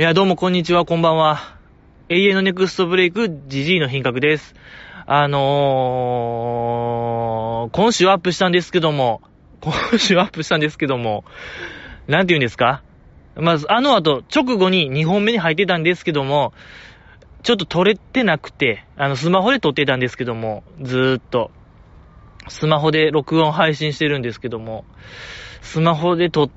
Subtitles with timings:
[0.00, 1.58] いや、どうもこんにちは、こんばんは。
[2.08, 4.54] 永遠のネクストブレイク、ジジイの品格です。
[5.06, 9.22] あのー、今週アップしたんですけども、
[9.60, 11.24] 今週アップしたんですけども、
[12.06, 12.84] なんて言うんですか？
[13.34, 16.52] まず、あの後、直後に2本目に入ってたんですけども、
[17.42, 21.50] ちょっと撮れてなくて、あの、スマホで撮ってたんですけども、ずーっと。
[22.46, 24.84] スマホで録音配信してるんですけども、
[25.60, 26.50] スマホで撮っ、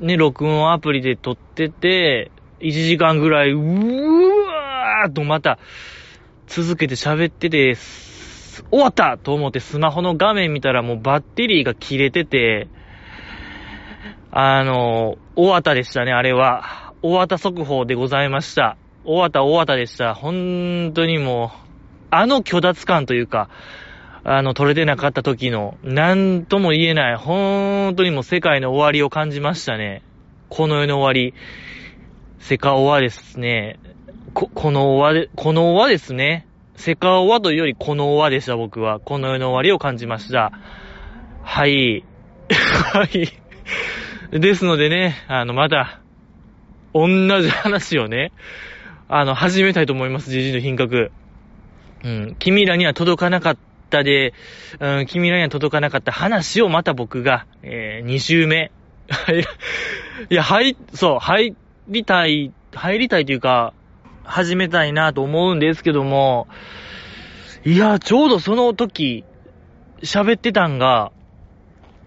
[0.00, 2.30] ね、録音アプリで撮ってて、
[2.60, 5.58] 1時間ぐらい、うーわーとまた、
[6.46, 7.76] 続けて喋ってて、
[8.70, 12.68] 終わったと思ってスマホの画面見たらもうバッテリーが切れてて、
[14.32, 16.92] あの、大綿でしたね、あれは。
[17.02, 18.76] 大綿速報でございました。
[19.04, 20.14] 大綿大綿でした。
[20.14, 21.70] 本当にもう、
[22.10, 23.48] あの虚脱感というか、
[24.22, 30.02] あの、撮れてなかった時の、なんとも言えない、本当にもう世界の終わりを感じましたね。
[30.48, 31.34] この世の終わり。
[32.40, 33.78] セカオワですね。
[34.34, 36.46] こ、このオワで、このオワですね。
[36.74, 38.98] セカオワというよりこのオワでした、僕は。
[38.98, 40.50] この世の終わりを感じました。
[41.42, 42.02] はい。
[42.92, 44.38] はい。
[44.38, 46.00] ですのでね、あの、また、
[46.94, 47.08] 同
[47.42, 48.32] じ話をね、
[49.08, 51.12] あの、始めたいと思います、ジジの品格。
[52.02, 53.56] うん、君らには届かなかっ
[53.90, 54.32] たで、
[54.80, 58.72] うん、君らには届かなかった話をまた僕が、えー、2週目。
[60.30, 61.54] いや、はい、そう、入
[61.90, 63.74] りたい、入りたいというか、
[64.24, 66.46] 始めたいなと思うんですけども、
[67.64, 69.24] いや、ちょうどその時、
[70.02, 71.12] 喋ってたんが、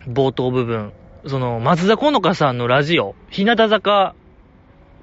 [0.08, 0.94] 冒頭部分。
[1.28, 4.16] その、松田好花さんのラジオ、日向坂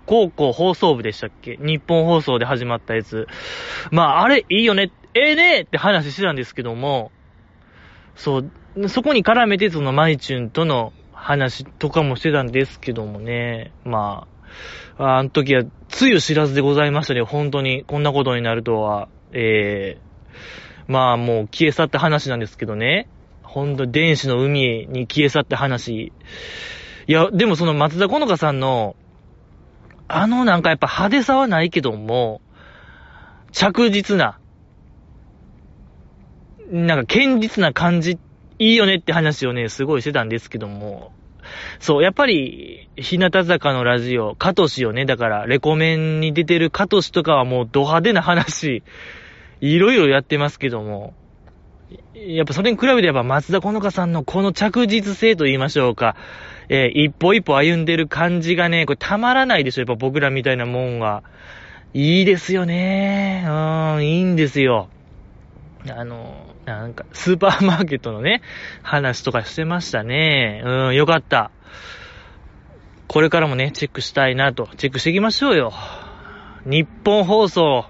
[0.07, 1.57] 高校放送部でしたっけ？
[1.61, 3.29] 日本放送で始まったやつ。
[3.91, 7.13] まあ、あれ、いいよね、ええねって話してたんですけども、
[8.17, 8.39] そ
[8.77, 14.40] う、そこに絡めてそのマイチュンとの話とかもしてたんですけどもね、まあ、
[14.99, 20.11] あの時は、つゆ知らずでございましたね、本当に、こんなことになるとは、ええ
[20.91, 23.09] まあもう消え去った話なんですけどね、
[23.45, 26.13] ほんと電子の海に消え去った話。
[27.07, 28.97] いや、でもその松田好花さんの、
[30.09, 32.41] あのなんかやっぱ派手さはないけども、
[33.53, 34.41] 着実な、
[36.71, 38.19] なんか堅実な感じ、
[38.59, 41.13] いいよねって話をね、すごいしてたんですけども、
[41.79, 48.83] そう、やっぱり、日向坂のラジオ、カトシをね、だから、レコメンに出てるカトシとかはもうド派手な話、
[49.61, 51.15] いろいろやってますけども、
[52.15, 56.15] やっぱそれに比べてやっぱ松田好花さんのこの着実性と言いましょうか、
[56.69, 61.23] えー一歩一歩歩んでる感じがね、これたまらないでしょ、やっぱ僕らみたいなもんは。
[61.93, 63.45] いいですよね。
[63.45, 63.51] う
[63.99, 64.89] ん、いいんですよ。
[65.89, 68.43] あの、なんか、スーパーマーケットのね、
[68.83, 70.63] 話とかしてましたね。
[70.65, 71.51] うん、よかった。
[73.09, 74.69] これからもね、チェックしたいなと。
[74.77, 75.73] チェックしていきましょうよ。
[76.65, 77.87] 日本放送。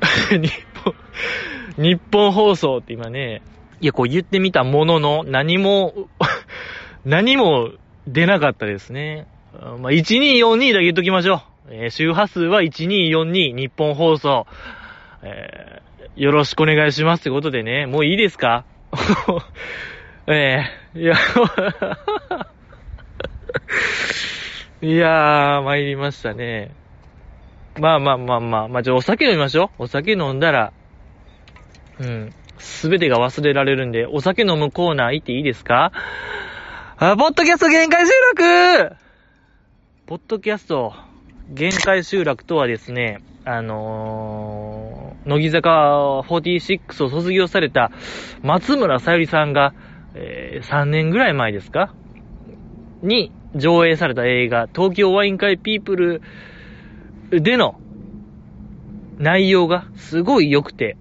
[0.30, 0.50] 日
[0.82, 0.94] 本、
[1.76, 3.42] 日本放送って今ね、
[3.80, 6.08] いや、こう言ってみたものの、何も、
[7.04, 7.70] 何も
[8.06, 9.26] 出なかったですね。
[9.52, 11.40] まあ、1242だけ言っときましょう。
[11.70, 14.46] えー周波数は1242、日本放送。
[15.22, 18.64] えーよろしくお願いしますってことでね、もういいですか？
[20.26, 20.98] ええ。
[21.00, 21.14] いや、
[24.82, 26.74] いやー、参りましたね。
[27.78, 29.84] まあまあまあまあ、まあ、じゃあお酒飲みましょう。
[29.84, 30.72] お酒飲んだら、
[32.00, 35.92] うん、すべてが忘れられるんで、お酒飲むコーナー行っていいですか？
[36.98, 38.96] あ、ポッドキャスト限界集落
[40.06, 40.92] ポッドキャスト
[41.48, 44.69] 限界集落とはですね、あのー、
[45.26, 47.90] 乃木坂46を卒業された
[48.42, 49.74] 松村さゆりさんが、
[50.14, 51.94] えー3年ぐらい前ですか？
[53.02, 56.22] に上映された映画、東京ワイン会ピープル
[57.30, 57.80] での
[59.18, 60.96] 内容がすごい良くて、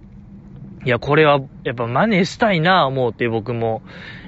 [0.86, 3.82] いや、これはやっぱ真似したいなぁ思うて、僕も。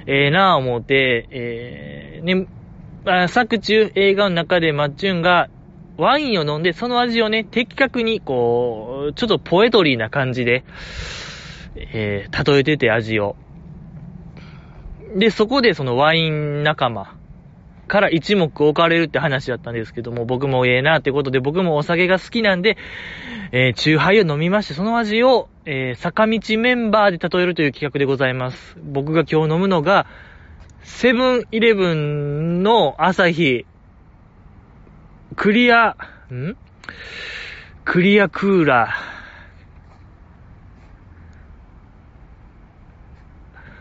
[0.06, 2.48] ええなぁ思うて、えー、ね、
[3.28, 5.48] 作中映画の中でマッチュンが
[6.02, 10.64] ワインを飲んで、その味をね、的確にこう、ちょっとポエトリーな感じで、
[11.76, 13.36] えー、例えてて味を。
[15.16, 17.14] で、そこでそのワイン仲間
[17.86, 22.76] から一目置かれるって話だったんですけども、僕もええなってことで、僕もお酒が好きなんで、
[23.52, 28.76] えー、チューハイを飲みまして、その味を、えー、坂道メンバーで例えるという企画でございます。
[28.82, 30.06] 僕が今日飲むのが、
[30.82, 33.66] セブンイレブンの朝日、
[35.36, 35.96] クリア、
[36.30, 36.56] ん？
[37.84, 39.12] クリアクーラー。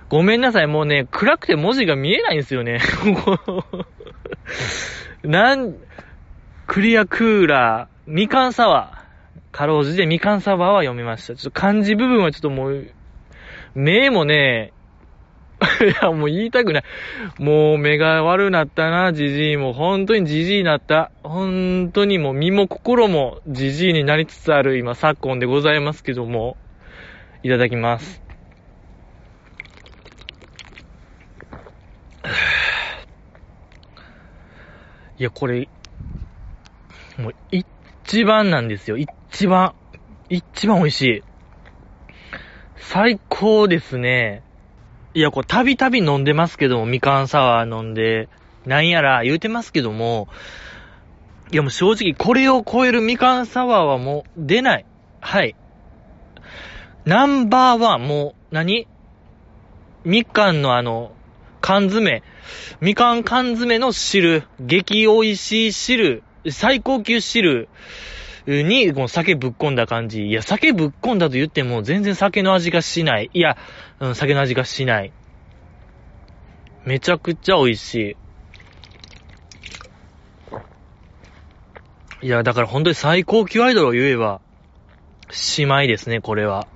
[0.10, 2.80] ごめんなさい、もうね、暗くて文字が見えないんですよね。
[5.24, 5.76] なん、
[6.68, 9.02] クリアクーラー、みかんサワー。
[9.52, 11.36] かろうじてみかんサワーは読みました。
[11.36, 12.92] ちょっと漢字部分はちょっともう、
[13.74, 14.74] 目もね、
[15.86, 16.84] いや、もう言いたくない。
[17.38, 19.74] もう目が悪なったな、じじいも。
[19.74, 21.12] 本当にじじいなった。
[21.24, 26.58] 本当にもう身も心もじじいになりつつある今、昨今でございますけども。
[27.44, 28.22] いただきます。
[35.18, 35.68] いや、これ、
[37.18, 37.66] もう一
[38.26, 38.98] 番なんですよ。
[38.98, 39.74] 一番。
[40.30, 41.24] 一番美味しい。
[42.76, 44.44] 最高ですね。
[45.14, 48.30] いや、これたびたび飲んでますけども、みかんサワー飲んで、
[48.66, 50.30] なんやら言うてますけども、
[51.52, 54.86] いやもう正直これを超えるみかんサワーはもう出ない。
[55.20, 55.56] はい。
[57.04, 58.88] ナンバーワン、もう何、
[60.06, 61.12] みかんのあの、
[61.60, 62.24] 缶詰、
[62.80, 67.68] みかん缶詰の汁、激美味しい汁、最高級汁。
[68.48, 70.28] に、この酒ぶっ込んだ感じ。
[70.28, 73.30] いや、酒ぶっ込んだと言っても全然酒の味がしない。
[73.34, 73.58] いや、
[74.00, 75.12] うん、酒の味がしない。
[76.86, 78.18] めちゃくちゃ美味しい。
[82.24, 84.42] いや、だから本当に最高級アイドルを言えば、
[85.58, 86.68] 姉妹ですね、これは。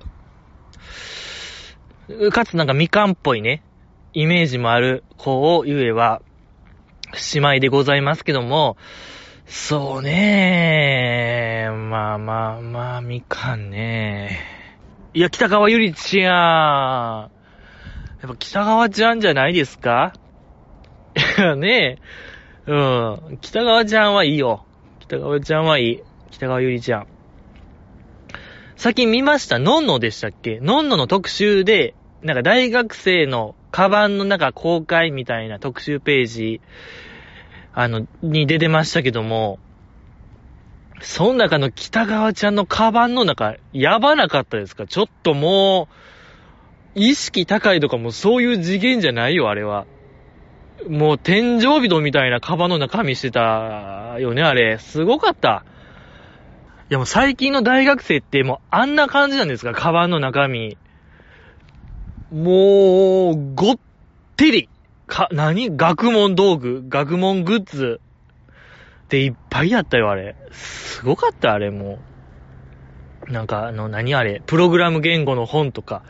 [2.32, 3.62] かつなんかみかんっぽいね、
[4.12, 6.22] イメージもある子を言えば、
[7.34, 8.76] 姉妹でございますけども、
[9.46, 14.40] そうねまあまあまあ、みかんね
[15.14, 17.30] いや、北川ゆりちゃん。
[18.20, 20.12] やっぱ北川ちゃんじゃないですか？
[21.38, 21.98] い やね
[22.66, 22.76] えう
[23.34, 23.38] ん。
[23.40, 24.66] 北川ちゃんはいいよ。
[24.98, 26.00] 北川ちゃんはいい。
[26.32, 27.06] 北川ゆりちゃん。
[28.76, 29.58] 最近見ました？
[29.58, 30.60] のんのでしたっけ？
[30.60, 36.60] のんのの特集で、なんか大学生のカバンの中公開みたいな特集ページ、
[37.78, 39.58] あの、に出てましたけども、
[41.02, 44.86] その中の北川ちゃんのカバンの中、やばなかったですか？
[44.86, 45.88] ちょっとも
[46.96, 49.84] う、意識高いとかもそういう次元じゃないよ、あれは。
[50.88, 54.78] もう天井人みたいなカバンの中身してたよね、あれ。
[54.78, 55.66] すごかった。
[56.88, 59.74] いやもう最近の大学生ってもうあんな感じなんですか？
[59.74, 60.78] カバンの中身。
[62.32, 63.78] もう、ごっ
[64.36, 64.70] てり。
[65.06, 65.76] か、何？
[65.76, 66.84] 学問道具？
[66.88, 68.00] 学問グッズ？
[69.04, 70.36] っていっぱいあったよ、あれ。
[70.50, 71.98] すごかった、あれも
[73.28, 73.32] う。
[73.32, 76.02] なんか、あの、何あれ、プログラム言語の本とか。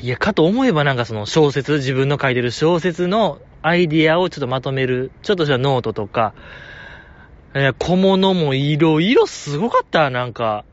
[0.00, 6.34] いや、かと思えばなんかその小説、自分の書いてる小説のアイディアをちょっとまとめる、ちょっとしたノートとか、
[7.54, 10.64] え小物もいろいろすごかった、なんか。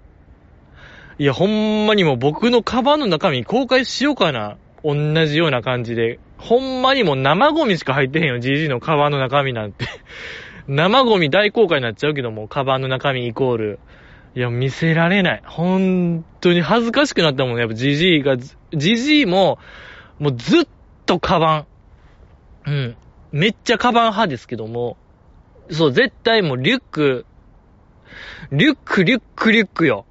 [1.18, 4.58] いや、ほんまにも僕のカバンの中身公開しようかな。
[4.88, 6.20] 同じような感じで。
[6.38, 9.86] ほんまにもう生ゴミしか入ってへんよ、GG のカバンの中身なんて。
[10.70, 13.80] 生ゴミ大公開になっちゃうけども、カバンの中身イコール。
[14.34, 15.42] いや、見せられない。
[15.46, 17.62] 本当に恥ずかしくなったもんね。
[17.62, 18.38] やっぱ GG が、
[18.72, 19.60] GG も、
[20.20, 20.68] もうずっ
[21.06, 21.66] とカバ
[22.66, 22.70] ン。
[22.70, 22.96] うん。
[23.32, 24.96] めっちゃカバン派ですけども、
[25.70, 27.26] そう、絶対もうリュック、
[28.52, 30.06] リュック、リュック、リュックよ。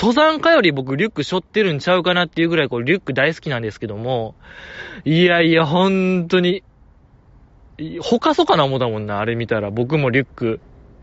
[0.00, 4.34] 登山家より僕リュック背負ってるんちゃうかなっていうぐらいこうリュック大好きなんですけども、
[5.04, 6.62] いやいや、ほんとに、
[8.00, 9.70] ほかそかな思ったもんな、あれ見たら。
[9.70, 10.60] 僕もリュック、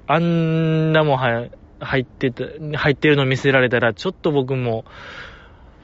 [0.08, 1.46] あんなもは
[1.80, 4.84] 入ってた、入ってるの見せられたら、ちょっと僕も、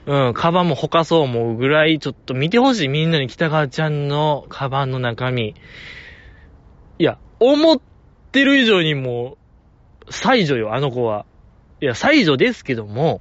[0.08, 2.88] うん、カバンもほかそう思うぐらい、ちょっと見てほしい。
[2.88, 5.54] みんなに北川ちゃんのカバンの中身。
[6.98, 7.80] いや、思っ
[8.32, 9.38] てる以上にも
[10.08, 11.28] う、才女よ、あの子は。
[11.84, 13.20] いや、才女ですけども、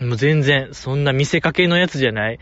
[0.00, 2.40] もう全然、そんな見せかけのやつじゃない。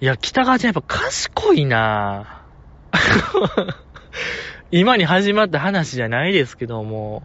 [0.00, 3.74] いや、北川ちゃんやっぱ賢いなぁ
[4.72, 7.22] 今に始まった話じゃないですけども。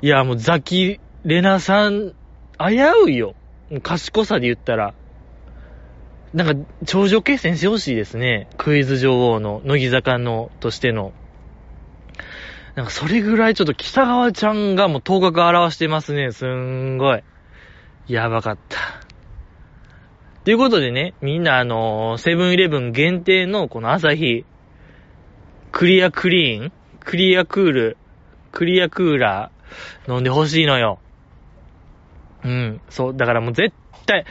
[0.00, 2.14] いや、もうザキレナさん、
[2.58, 3.36] 危ういよ。
[3.84, 4.94] 賢さで言ったら。
[6.34, 8.48] なんか、頂上決戦してほしいですね。
[8.56, 11.12] クイズ女王の、乃木坂の、としての。
[12.74, 16.32] なんかそれぐらいちょっと北川ちゃんがもう頭角表してますね。
[16.32, 17.22] すんごい。
[18.08, 18.78] やばかった。
[20.44, 24.44] ということでね、みんなあのー、セブンイレブン限定のこの朝日、
[25.70, 26.72] クリアクリーン
[27.04, 27.96] クリアクール、
[28.52, 30.98] クリアクーラー飲んでほしいのよ。
[32.44, 33.74] うん、そう、だからもう絶
[34.06, 34.24] 対、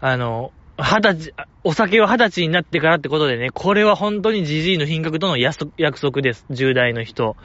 [0.00, 6.46] あの、二十歳、お酒は二十歳になってからってことでね、これは本当にジジイの品格との約束です。
[6.50, 7.36] 10代の人。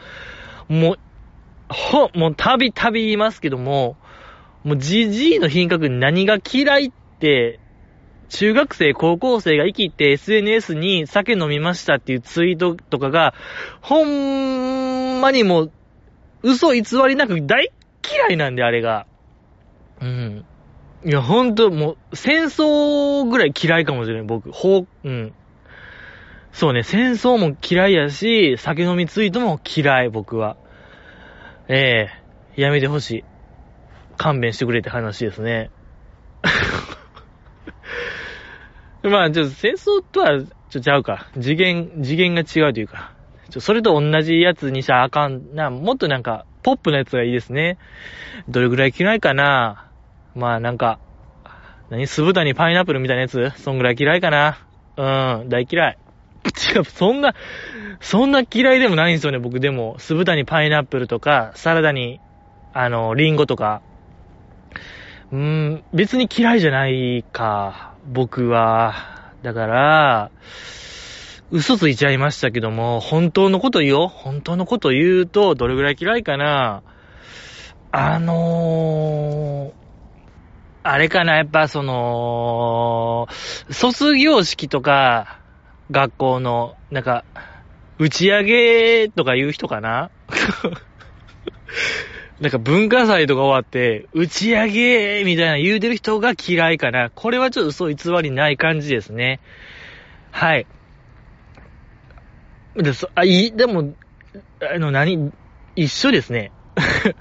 [0.74, 1.00] もう、
[1.70, 3.96] ほ、もうたびたび言いますけども、
[4.63, 7.60] もうじじいの品格に何が嫌いって、
[8.30, 13.36] 中学生、高校生が生きて SNS に酒飲みましたっていうツイートとかが、
[13.82, 15.72] ほんまにもう、
[16.42, 17.72] 嘘偽りなく大
[18.12, 19.06] 嫌いなんで、あれが。
[20.01, 20.46] うん。
[21.06, 24.51] いや、ほんと、もう、戦争ぐらい嫌いかもしれない、僕。
[24.51, 25.34] ほう、うん。
[26.51, 30.56] そうね、戦争も嫌いやし、酒飲みツイートも嫌い、僕は。
[31.67, 32.10] え
[32.55, 33.24] えー、やめてほしい。
[34.17, 35.70] 勘弁してくれって話ですね。
[39.03, 41.27] まあ、ちょっと戦争とは、ちょちゃうか。
[41.39, 43.13] 次元、次元が違うというか。
[43.50, 45.70] ちょそれと同じやつにしゃあかんな。
[45.70, 47.77] もっとなんか、ポップなやつがいいですね。
[48.48, 49.89] どれぐらい嫌いかな
[50.36, 51.00] まあなんか、
[51.89, 54.65] 何酢豚にパイナップルみたいなやつそんぐらい嫌いかな
[54.98, 55.98] うん、大嫌い。
[56.75, 57.34] 違う、そんな、
[58.02, 59.96] そんな嫌いでもないんですよね、僕でも。
[60.00, 62.20] 酢豚にパイナップルとか、サラダに、
[62.74, 63.82] あの、リンゴとか。
[65.32, 68.94] うーん、別に嫌いじゃないか、僕は。
[69.42, 70.32] だから、
[71.52, 76.82] 嘘ついちゃいましたけども、本当のこと言おう本当のこと言うと、どれぐらい嫌いかな
[77.92, 79.74] あのー、
[80.82, 83.28] あれかな、やっぱその、
[83.70, 85.40] 卒業式とか、
[85.92, 87.24] 学校の、なんか、
[88.00, 90.10] 打ち上げとか言う人かな？
[92.40, 97.10] なんか文化祭とか終わって、打ち上げみたいな言うてる人が嫌いかな。
[97.10, 99.40] これはちょっと嘘偽りない感じですね。
[100.32, 100.68] はい。
[102.76, 103.94] で、そ、あ、いい、でも、
[104.60, 105.32] あの、何、
[105.76, 106.52] 一緒ですね。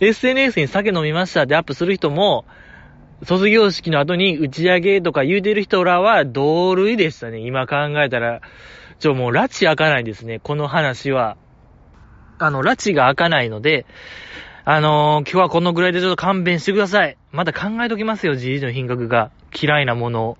[0.00, 2.46] SNS に酒飲みましたってアップする人も、
[3.24, 7.40] 卒業式の後に打ち上げとか言うてる人らは同類でしたね。
[7.40, 8.40] 今考えたら。
[8.98, 10.40] ちょ、もう、拉致開かないですね。
[10.40, 11.36] この話は。
[12.38, 13.86] あの、拉致が開かないので、
[14.64, 17.16] あのー、今日はこのぐらいでちょっと勘弁してください。
[17.32, 19.30] まだ考えときますよ、じいじの品格が。
[19.58, 20.38] 嫌いなものを。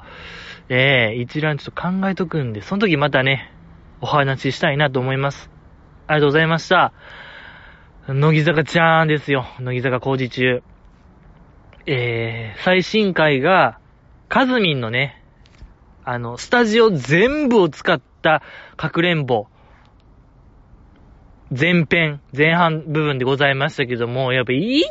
[0.69, 3.51] ええー、一覧ちょっと考えとくんで、その時またね、
[4.01, 5.51] お話ししたいなと思います。
[6.07, 6.93] ありがとうございました。
[8.07, 9.47] 乃木坂ちゃーんですよ。
[9.61, 10.63] 乃木坂工事中。
[11.87, 13.79] えー、最新回が、
[14.29, 15.23] カズミンのね、
[16.05, 18.43] あの、スタジオ全部を使った
[18.77, 19.47] かくれんぼ、
[21.51, 24.85] 前編、前半部分でございましたけども、やっぱ一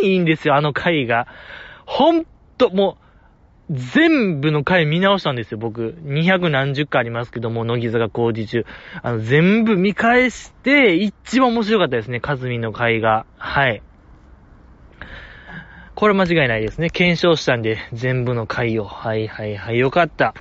[0.00, 1.26] 番いいんですよ、あの回が。
[1.86, 2.26] ほん
[2.58, 3.08] と、もう、
[3.70, 5.96] 全部の回見直したんですよ、僕。
[6.02, 8.66] 二百何十回ありますけども、乃木坂工事中。
[9.02, 13.26] あの、全部見返して、一番面白かったですね、カズミンの回が。
[13.36, 13.82] はい。
[15.94, 16.90] これ間違いないですね。
[16.90, 18.84] 検証したんで、全部の回を。
[18.84, 20.34] はいはいはい、よかった。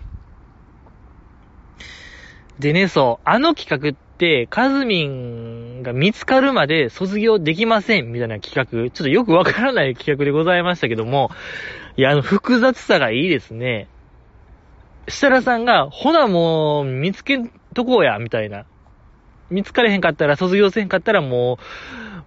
[2.60, 8.90] でね、そう、あの企画って、カズミンが見つかるまで卒業できません、みたいな企画。
[8.90, 11.30] ちょっとよくわからない企画でございましたけども、
[11.98, 13.88] いや、あの、複雑さがいいですね。
[15.08, 18.66] 設楽さんが、ほなもう、見つけんとこうや、みたいな。
[19.50, 21.60] 見つかれへんかったら、卒業せへんかったらも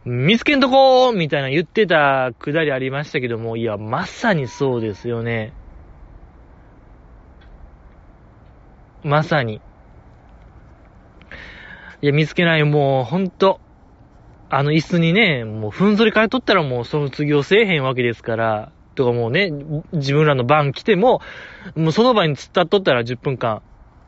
[0.06, 5.52] う、見つけんとこみたいな言ってたくだりありましたけども、いや、まさにそうですよね。
[9.02, 9.60] まさに。
[12.02, 13.60] いや、見つけない、もう、ほんと。
[14.48, 19.52] あの椅子にね、もう、ふんぞり返っとったらもう、卒業せえへんわけですから、とかもうね、
[19.92, 21.20] 自分らの番来ても、
[21.76, 23.62] もうその場に突っ立っとったら10分間、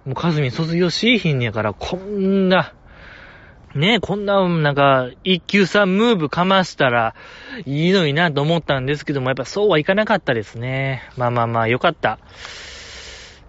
[0.04, 2.75] もう、かずみ卒業しいひんねやから、こんな、
[3.75, 7.14] ねこんな、なんか、一級さんムーブかましたら
[7.64, 11.02] いいのになと思ったんですけども、やっぱそうはいかなかったですね。
[11.16, 12.18] まあまあまあ、よかった。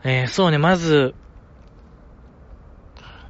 [0.04, 1.16] えー、そうね、まず、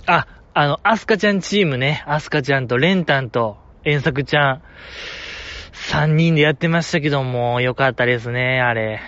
[0.06, 4.62] あ、あの、アスカちゃんチームね、アスカちゃんとレンタンと、遠作ちゃん、
[5.72, 9.02] 三人でやってましたけども、よかったですね、あれ。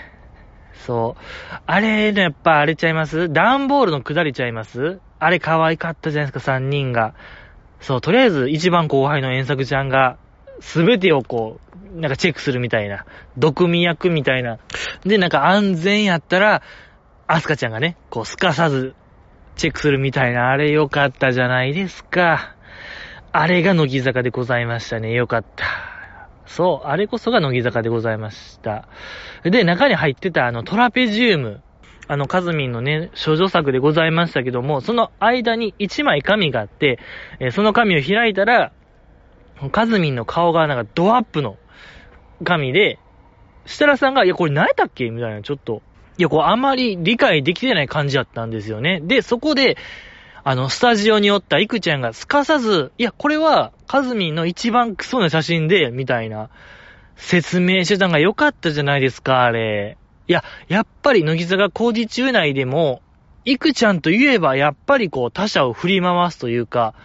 [0.87, 1.21] そう。
[1.67, 3.31] あれ、やっぱあれちゃいます？
[3.31, 4.99] 段ボールの下りちゃいます？
[5.19, 7.13] あれ可愛かったじゃないですか、三人が。
[7.79, 10.17] そう、とりあえず一番後輩の遠作ちゃんが、
[10.61, 11.59] すべてをこ
[11.95, 13.05] う、なんかチェックするみたいな、
[13.37, 14.57] 毒味役みたいな。
[15.05, 16.63] で、なんか安全やったら、
[17.27, 18.95] アスカちゃんがね、こうすかさず、
[19.55, 22.55] チェックするみたいな、あれよかったじゃないですか。
[23.31, 25.13] あれが乃木坂でございましたね。
[25.13, 25.65] よかった。
[26.45, 28.87] そう、あれこそが乃木坂でございました。
[29.43, 31.61] で、中に入ってたあのトラペジウム。
[32.07, 36.99] あの、カズミンのね、少女作でございましたけども、その間に一枚紙があって、
[37.39, 38.71] えー、その紙を開いたら、
[39.71, 41.57] カズミンの顔がなんかドアップの
[42.43, 42.99] 紙で、
[43.65, 45.81] 設楽さんが、いや、これ何やったっけみたいな、ちょっと。
[46.17, 49.01] いや、こう、あまり理解できてない感じだったんですよね。
[49.03, 49.77] で、そこで、
[50.43, 56.49] あの、スタジオにおったイクちゃんがすかさず、いや、これは、カズミンの一番クソな写真で、みたいな、
[57.15, 59.97] 説明してたのが良かったじゃないですか、あれ。
[60.27, 63.01] いや、やっぱり乃木坂工事中内でも、
[63.43, 66.95] いくちゃんと言えば、やっぱりこう、他者を振り回すというか、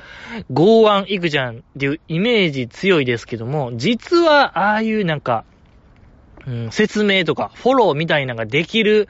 [0.50, 5.44] 剛腕いくちゃんっていうイメージ強いですけども、実は、ああいうなんか、
[6.46, 9.08] うん、説明とか、フォローみたいなのができる、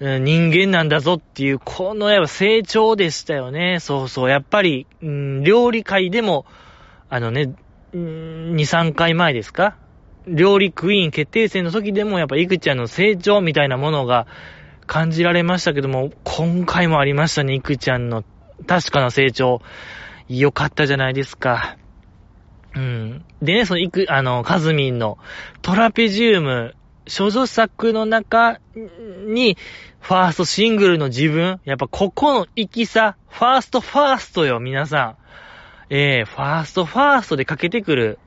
[0.00, 3.78] 人間なんだぞっていう、このやっぱ成長でしたよね。
[3.80, 4.30] そうそう。
[4.30, 6.46] やっぱり、うん、料理界でも、
[7.10, 7.54] あのね、
[7.92, 9.76] うん、2、3回前ですか？
[10.26, 14.26] 料理クイーン決定戦の時でもやっぱいくちゃんの成長みたいなものが
[14.86, 18.24] 感じられましたけども、今回もありましたね、いくちゃんの
[18.66, 19.62] 確かな成長。
[20.28, 21.76] 良かったじゃないですか。
[23.42, 25.18] でね、そのいく、あの、カズミンの
[25.62, 26.74] トラペジウム、
[27.06, 28.60] 処女作の中
[29.26, 29.56] に、
[30.00, 35.16] ファーストシングルの自分、やっぱここの行きさ、ファーストファーストよ、皆さん。
[35.90, 38.18] ええー、ファーストファーストでかけてくる、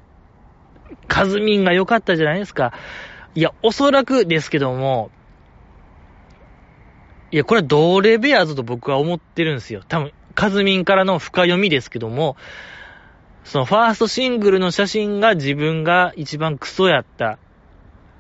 [1.08, 2.74] カズミンが良かったじゃないですか。
[3.36, 5.12] いや、おそらくですけども、
[7.32, 9.84] いや、これは同レベやぞと僕は思ってるんですよ。
[9.88, 12.36] 多分、カズミンからの深読みですけども、
[13.44, 17.38] そのファーストシングルの写真が自分が一番クソやった。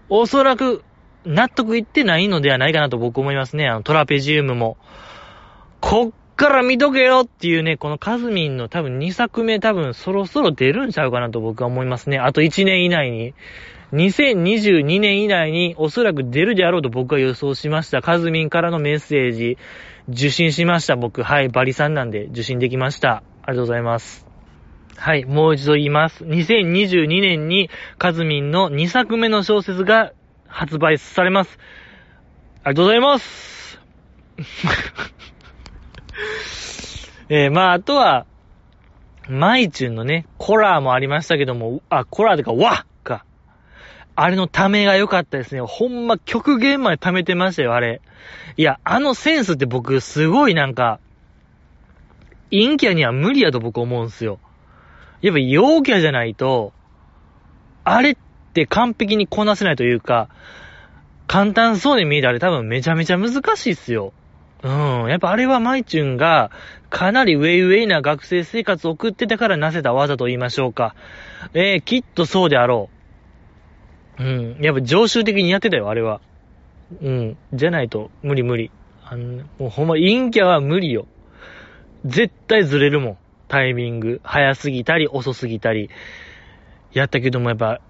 [0.10, 0.84] おそらく
[1.26, 3.68] 納得いってないのではないかなと僕思いますね。
[3.68, 4.78] あのトラペジウムも。
[5.80, 12.18] こっから見とけよっていうね、このカズミンの多分2作目多分そろそろ出るんちゃうかなと僕は思いますね。
[12.18, 13.34] あと1年以内に。
[13.94, 18.02] 2022年以内におそらく出るであろうと僕は予想しました。
[18.02, 19.58] カズミンからのメッセージ、
[20.10, 21.24] 受信しました僕。
[21.24, 23.24] はい、バリさんなんで受信できました。
[23.44, 24.31] ありがとうございます。
[25.02, 26.24] はい、もう一度言います。
[26.26, 30.14] 2022年にカズミンの2作目の小説が
[30.48, 31.58] 発売されます。
[32.64, 33.82] ありがとうございます
[37.30, 38.28] えー、まあ、あとは、
[39.28, 43.26] マイチュンのね、コラーもありましたけども、あ、コラーとか、わか。
[44.16, 45.62] あれのためが良かったですね。
[45.62, 48.02] ほんま極限まで溜めてましたよ、あれ。
[48.56, 51.00] いや、あのセンスって僕、すごいなんか、
[52.52, 54.40] 陰キャには無理やと僕思うんすよ。
[55.22, 56.74] やっぱ陽キャじゃないと、
[57.84, 58.18] あれっ
[58.54, 60.30] て完璧にこなせないというか、
[61.28, 64.14] 簡単そうに見えたあれ多分めちゃめちゃ難しいっすよ。
[64.64, 65.10] うん。
[65.10, 66.52] やっぱあれはマイチュンが
[66.90, 70.96] かなりウェイウェイな学生生活を送ってたからなせた技と言いましょうか。
[71.54, 72.90] えー、きっとそうであろ
[74.20, 74.24] う。
[74.24, 74.58] うん。
[74.62, 76.22] やっぱ常習的にやってたよ、あれは。
[77.02, 77.38] うん。
[77.54, 78.72] じゃないと無理無理。
[79.04, 81.08] あの、もうほんま陰キャは無理よ。
[82.06, 83.18] 絶対ずれるもん。
[83.52, 84.22] タイミング。
[84.24, 85.90] 早すぎたり遅すぎたり。
[86.94, 87.82] やったけどもやっぱ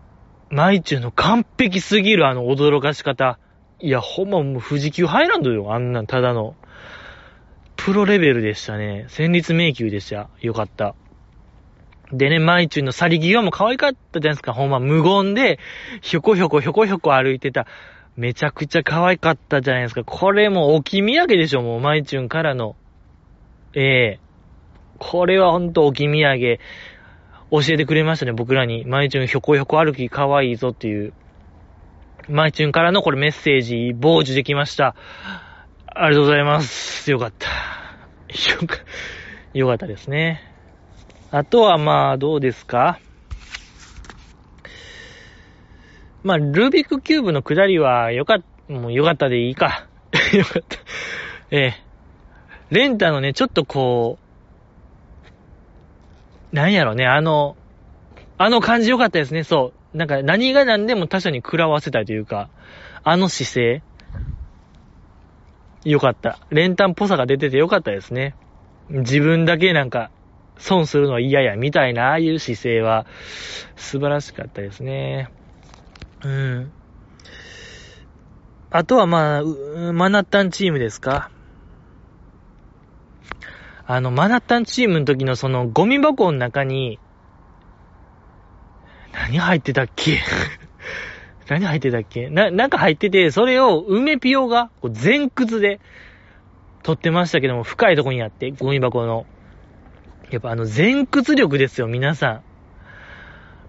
[0.50, 3.38] マイチュの完璧すぎるあの驚かし方。
[3.80, 6.56] いや、ほんまもう富士急ハイランドよ、あんな、ただの。
[7.76, 9.06] プロレベルでしたね。
[9.08, 10.30] 戦慄迷宮でした。
[10.39, 10.95] よかった。
[12.12, 14.54] でね、マイチュンの去り際も可愛かったじゃないですか。
[14.54, 15.60] ほんま無言で、
[16.02, 17.67] ひょこひょこひょこひょこ歩いてた。
[18.17, 20.04] めちゃくちゃ可愛かったじゃないですか。
[20.04, 22.76] これも置き土産でしょ、もう、マイチュンからの。
[23.74, 24.31] ええー、
[25.04, 26.60] これはほんと置き土産。
[27.50, 28.86] 教えてくれましたね、僕らに。
[28.86, 31.14] マイチュンひょこひょこ歩き可愛いぞっていう。
[32.30, 34.96] マイチュンからのこれメッセージ、傍受できました。
[35.88, 37.10] ありがとうございます。
[37.10, 37.48] よかった。
[37.48, 38.78] よか、
[39.56, 40.40] よかったですね。
[41.32, 43.00] あとはまあ、どうですか？
[46.22, 48.38] まあ、ルービックキューブの下りはよかっ
[48.68, 49.88] た、もうよかったでいいか。
[50.38, 50.78] よかった。
[51.50, 51.74] ええ。
[52.70, 54.21] レンタのね、ちょっとこう、
[56.52, 57.56] なんやろね、あの、
[58.38, 59.98] あの感じ良かったですね、そう。
[59.98, 62.50] なんか何が何でも他者に食らわせたいというか、
[63.04, 63.84] あの姿勢、
[65.84, 66.40] 良かった。
[66.50, 68.36] 練炭っぽさが出てて良かったですね。
[68.90, 70.12] 自分だけなんか、
[70.58, 73.06] 損するのは嫌や、みたいな、ああいう姿勢は、
[73.76, 75.30] 素晴らしかったですね。
[76.24, 76.72] うん。
[78.70, 79.44] あとはまあ、
[79.92, 81.32] マナッタンチームですか
[83.93, 86.97] あの、マナッタンチームの時のそのゴミ箱の中に、
[89.12, 90.19] 何入ってたっけ？
[91.49, 92.30] 何入ってたっけ？
[92.30, 94.69] な、なんか入ってて、それを梅ピオが
[95.04, 95.82] 前屈で
[96.84, 99.25] 取ってましたけども、深いとこにあって、ゴミ箱の。
[100.30, 102.41] やっぱあの前屈力ですよ、皆さん。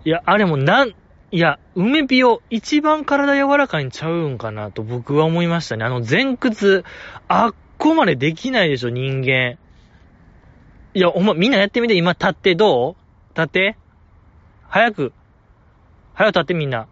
[0.04, 0.90] いや、あれもなん、
[1.32, 5.84] いや、梅ピオ一番体柔らかいんちゃうんかなと僕は思いましたね。
[5.84, 6.84] あの前屈、
[7.26, 9.58] あっこまでできないでしょ、人間。
[10.94, 12.96] いや、お前、みんなやってみて、今立ってどう？
[13.34, 13.76] 立って？
[14.68, 15.12] 早く。
[16.12, 16.86] 早く立ってみんな。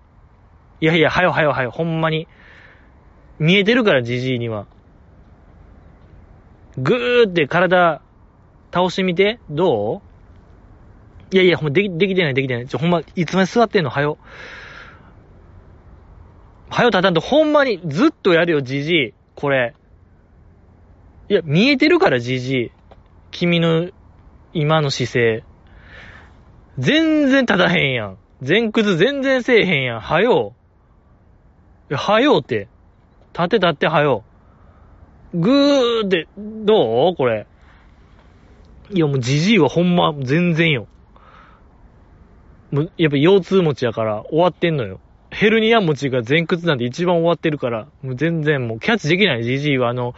[0.81, 2.27] いやいや、はよはよはよ、ほんまに。
[3.39, 4.67] 見えてるから、じじいには。
[6.79, 8.01] ぐーって体、
[8.73, 9.39] 倒してみて。
[9.51, 10.01] どう？
[11.35, 12.69] いやいや、ほんま、でき、できてない、できてない。
[12.69, 13.91] ちょ、ほんま、いつまで座ってんの？
[13.91, 14.17] はよ。
[16.71, 19.15] はよたたんとほんまにずっとやるよ、じじい。
[19.35, 19.75] これ。
[21.29, 22.71] いや、見えてるから、じじい。
[23.31, 23.91] 君の
[24.53, 25.45] 今の姿勢。
[26.79, 28.19] 全然立たへんやん。
[28.47, 30.01] 前屈全然せえへんやん。
[30.01, 30.55] はよ
[31.91, 31.95] う。
[31.95, 32.69] はようって。
[33.33, 34.25] 立て立ってはよ
[35.35, 35.39] う。
[35.39, 37.17] ぐーって、どう？
[37.17, 37.47] これ。
[38.91, 40.89] いや、もうじじいはほんま、全然よ。
[42.73, 45.01] もう、やっぱ腰痛持ちやから終わってんのよ。
[45.31, 50.15] ヘルニア持ちが前屈なんて一番終わってるから、もう全然もうキャッチできない、じじいはあの、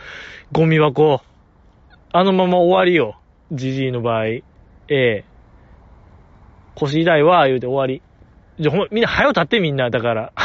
[0.53, 1.21] ゴミ箱。
[2.15, 3.19] あのまま終わりよ。
[3.53, 4.27] じじいの場合。
[4.27, 4.43] え
[4.89, 5.25] え
[6.75, 8.03] 腰痛いわ、言うて終わり。
[8.61, 10.33] じゃ、ほん、みんな早よ立ってみんな、だから。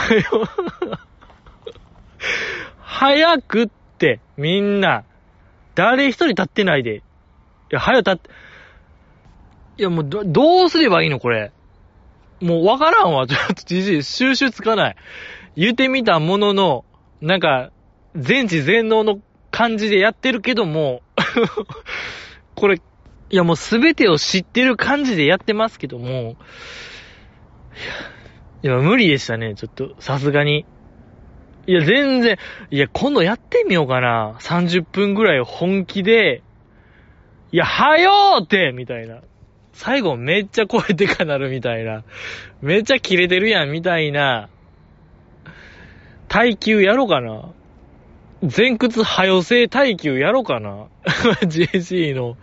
[2.79, 5.03] 早くって、みんな。
[5.75, 6.97] 誰一人立ってないで。
[6.97, 7.01] い
[7.71, 8.29] や、早よ立って。
[9.77, 11.51] いや、もう、ど、どうすればいいの、これ。
[12.39, 14.95] もうわからんわ、ちょっとじじい、収集つかない。
[15.55, 16.85] 言ってみたものの、
[17.21, 17.71] なんか、
[18.15, 19.19] 全知全能の
[19.51, 21.01] 感じでやってるけども、
[22.55, 22.75] これ、
[23.29, 26.37] いやもうすべてを知ってる感じでやってますけども、
[28.63, 30.65] いや、いや無理でしたね、ちょっと、さすがに。
[31.67, 32.37] いや、全然、
[32.71, 34.37] いや、今度やってみようかな。
[34.39, 36.41] 30分ぐらい本気で、
[37.51, 39.19] いや、はよーってみたいな。
[39.73, 42.03] 最後めっちゃ声でかなるみたいな。
[42.61, 44.49] めっちゃキレてるやんみたいな。
[46.27, 47.51] 耐久やろうかな。
[48.41, 50.87] 前屈早よせ耐久やろうかな。
[51.41, 52.37] JC の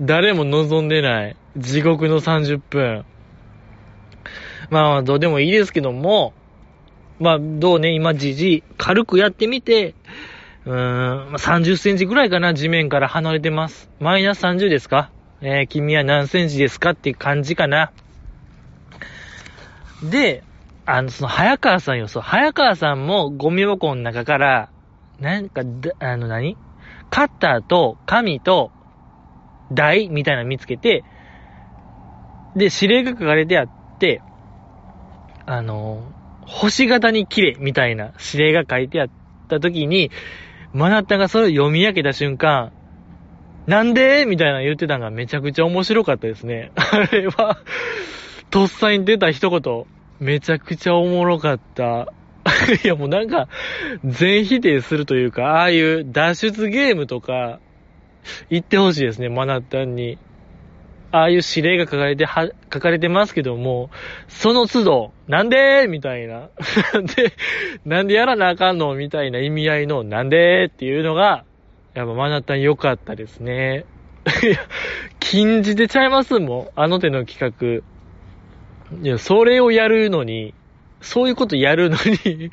[0.00, 3.04] 誰も望んでない地獄の30分。
[4.70, 6.32] まあ、どうでもいいですけども、
[7.18, 9.94] まあ、どうね、今、じじ軽くやってみて、
[10.64, 13.90] うーん、30センチぐらいかな、地面から離れてます。
[13.98, 15.10] マイナス30ですか？
[15.40, 17.90] えー、君は何センチですかっていう感じかな。
[20.04, 20.44] で、
[20.86, 24.68] あの、その、早川さんよ、そう、早川さんもゴミ箱の中から、
[25.22, 25.62] なんか、
[26.00, 26.56] あの何、
[27.08, 28.72] カッターと紙と
[29.72, 31.04] 台みたいなの見つけて、
[32.56, 34.20] で、指令が書かれてあって、
[35.46, 36.02] あの、
[36.44, 39.08] 星型に綺麗みたいな指令が書いてあっ
[39.48, 40.10] た時に、
[40.72, 42.72] マナッタがそれを読み上げた瞬間、
[43.68, 44.26] なんで？
[44.26, 46.72] みたいな言ってたのがめちゃくちゃ面白かったですね。
[46.74, 47.58] あれは、
[48.50, 49.84] とっさに出た一言、
[50.18, 52.12] めちゃくちゃおもろかった。
[52.84, 53.48] いやもうなんか、
[54.04, 57.60] 全否定するというか、ああいう脱出ゲームとか、
[58.50, 60.18] 言ってほしいですね、マナッタンに。
[61.14, 63.90] ああいう指令が書かれて、は、書かれてますけども、
[64.28, 65.86] その都度、なんで？
[65.86, 66.48] みたいな。
[67.14, 67.34] で、
[67.84, 68.94] なんでやらなあかんの？
[68.94, 70.66] みたいな意味合いの、なんで？
[70.66, 71.44] っていうのが、
[71.92, 73.84] やっぱマナッタン良かったですね。
[74.42, 74.58] いや、
[75.20, 76.68] 禁じてちゃいますもん。
[76.76, 79.02] あの手の企画。
[79.02, 80.54] いや、それをやるのに、
[81.02, 82.50] そういうことやるのに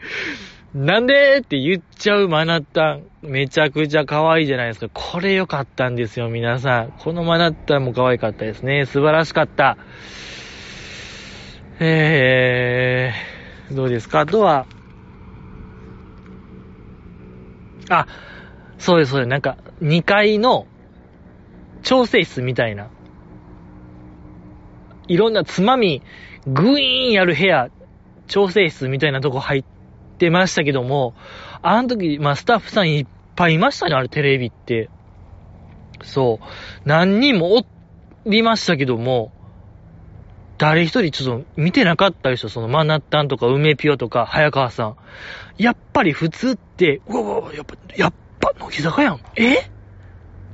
[0.74, 3.04] なんでって言っちゃうマナッタン。
[3.22, 4.88] めちゃくちゃ可愛いじゃないですか。
[4.94, 6.94] これ良かったんですよ、皆さん。
[7.00, 8.86] このマナッタンも可愛かったですね。
[8.86, 9.78] 素晴らしかった。
[11.80, 14.20] えー、どうですか？
[14.22, 14.68] あとは、
[17.90, 18.06] あ、
[18.78, 19.28] そうです、そうです。
[19.30, 20.68] なんか、2階の
[21.82, 22.90] 調整室みたいな。
[25.08, 26.04] いろんなつまみ、
[26.46, 27.70] グイーンやる部屋、
[28.30, 29.63] 調整室みたいなとこ入っ
[30.18, 31.13] てましたけども、
[31.62, 34.89] あの時、まあスタッフさんいっぱいいましたね、あれテレビって。
[36.02, 36.46] そう。
[36.86, 37.65] 何人もお
[38.26, 39.34] りましたけども、
[40.58, 44.96] 誰一人ちょっと見てなかったでしょ、そのマナッタンとか梅ピオとか早川さん。
[45.58, 49.20] やっぱり普通って、うわうわ、やっぱ、やっぱ、乃木坂やん。
[49.36, 49.70] え？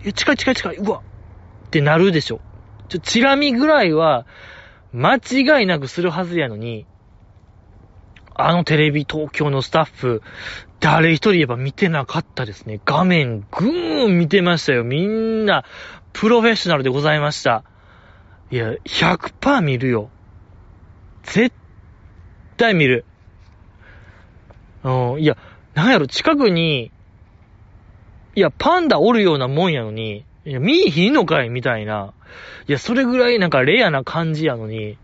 [0.04, 1.02] え、近い近い近い、うわ
[1.68, 2.40] ってなるでしょ。
[2.90, 4.26] ちょ、チラ見ぐらいは、
[4.94, 6.86] 間違いなくするはずやのに、
[8.38, 10.22] あのテレビ東京のスタッフ、
[10.82, 12.82] 誰一人言えば見てなかったですね。
[12.86, 14.84] 画面ぐーん見てましたよ。
[14.84, 15.64] みんな、
[16.12, 17.64] プロフェッショナルでございました。
[18.52, 20.10] いや、100%見るよ。
[21.24, 21.56] 絶
[22.58, 23.06] 対見る。
[24.84, 25.38] うん、いや、
[25.74, 26.92] なんやろ、近くに、
[28.36, 32.14] いや、パンダおるようなもんやのに、いや、見いひんのかいみたいな。
[32.68, 34.98] いや、それぐらいなんかレアな感じやのに、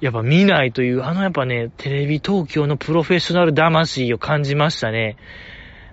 [0.00, 5.16] やっぱ見ないという、あのやっぱね、テレビ東京のプロフェッショナル魂を感じましたね。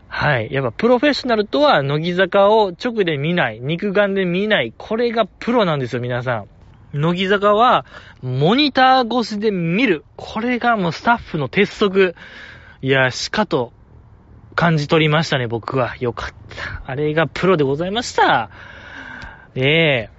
[0.07, 0.51] はい。
[0.51, 6.47] やっぱプロフェッショナルとは、乃木坂を直で見ない、肉眼で見ない、これがプロなんですよ、皆さん。
[6.93, 7.85] 乃木坂は、
[8.21, 10.05] モニター越しで見る。
[10.15, 12.15] これがもうスタッフの鉄則。
[12.81, 13.73] いや、しかと
[14.55, 15.97] 感じ取りましたね、僕は。
[15.99, 16.29] よかっ
[16.85, 16.89] た。
[16.89, 18.49] あれがプロでございました。
[19.55, 20.16] ええ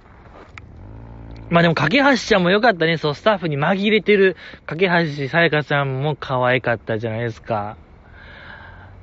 [1.49, 2.97] まあでも、架橋ちゃんもよかったね。
[2.97, 4.35] そう、スタッフに紛れてる、
[4.65, 7.77] 架橋さやかさんも可愛かったじゃないですか。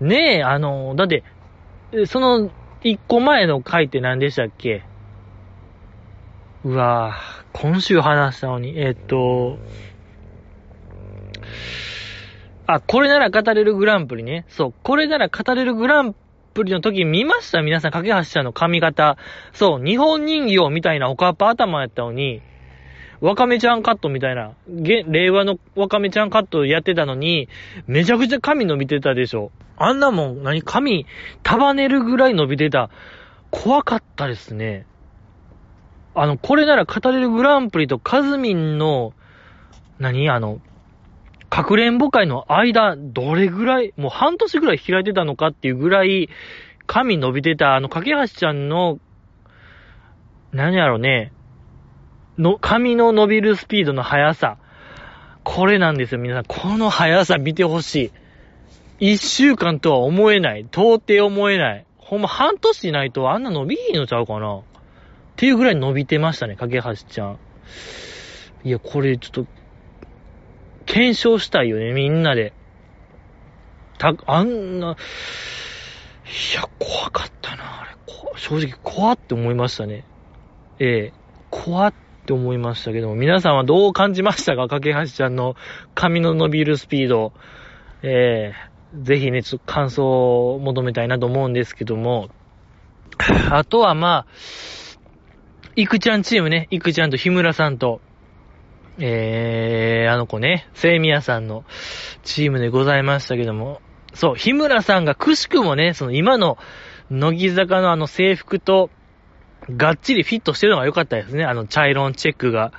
[0.00, 1.24] ねえ、あの、だって、
[2.06, 2.50] その、
[2.82, 4.85] 一個前の回って何でしたっけ？
[6.64, 9.59] うわぁ、今週話したのに、えっと、
[12.66, 14.44] あ、これなら語れるグランプリね。
[14.48, 16.25] そう、これなら語れるグランプリ
[16.57, 17.61] プリの時見ました？
[17.61, 19.19] 皆さん、架橋さんの髪型。
[19.53, 22.40] そう、日本人形みたいなおかっぱ頭やったのに、
[23.21, 27.51] わかめちゃんカットみたいな、令和のわかめちゃんカットやってたのに、
[27.87, 29.53] めちゃくちゃ髪伸びてたでしょ。
[29.77, 31.05] あんなもん、何、髪
[31.42, 32.88] 束ねるぐらい伸びてた。
[33.51, 34.87] 怖かったですね。
[36.14, 39.12] あの、これなら語れるグランプリとカズミンの、
[39.99, 40.31] 何？
[40.31, 40.61] あの、
[41.48, 46.28] かくれんぼ会の間、どれぐらい、もう半年ぐらい開いてたのかっていうぐらい、
[46.87, 48.98] 髪伸びてた、あの、架橋ちゃんの、
[50.52, 51.32] 何やろね、
[52.38, 54.59] の、髪の伸びるスピードの速さ。
[55.44, 56.44] これなんですよ、皆さん。
[56.44, 58.11] この速さ見てほし
[58.98, 59.14] い。
[59.14, 60.62] 一週間とは思えない。
[60.62, 61.87] 到底思えない。
[61.98, 64.62] ほんま半年ないとあんな伸びひんのちゃうかなっ
[65.37, 67.38] ていうぐらい伸びてましたね、架橋ちゃん。
[68.64, 69.46] いや、これちょっと、
[70.87, 72.53] 検証したいよね、みんなで。
[73.99, 74.94] た、あんな、い
[76.55, 77.90] や、怖かったな、あれ。
[78.38, 80.05] 正直怖って思いましたね。
[80.79, 81.12] ええ
[81.51, 81.94] 怖っ
[82.27, 84.68] て思いましたけども、皆さんはどう感じましたか？
[84.68, 85.57] 架橋ちゃんの
[85.94, 87.33] 髪の伸びるスピード。
[88.03, 92.29] ええぜひね、ちょっと感想を求めたいなと思うんですけども、
[93.51, 94.27] あとはまあ、
[95.75, 98.01] いくちゃんチームね、いくちゃんと日村さんと、
[98.98, 101.64] えー、あの子ね、セイミヤさんの
[102.22, 103.80] チームでございましたけども、
[104.14, 106.56] そう、日村さんがくしくもね、その今の
[107.11, 108.90] 乃木坂のあの制服と、
[109.68, 111.44] がっちりフィットしてるのが良かったですね。
[111.44, 112.72] あの、チャイロンチェックが。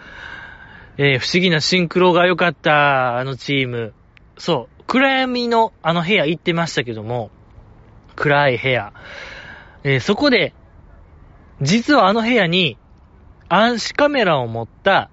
[0.98, 3.94] えー、不思議なシンクロが良かった、あのチーム。
[4.38, 7.30] そう、暗闇のあの部屋行ってましたけども、
[8.16, 8.94] 暗い部屋。
[9.84, 10.54] えー、そこで、
[11.62, 12.78] 実はあの部屋に、
[13.50, 15.10] 暗視カメラを持った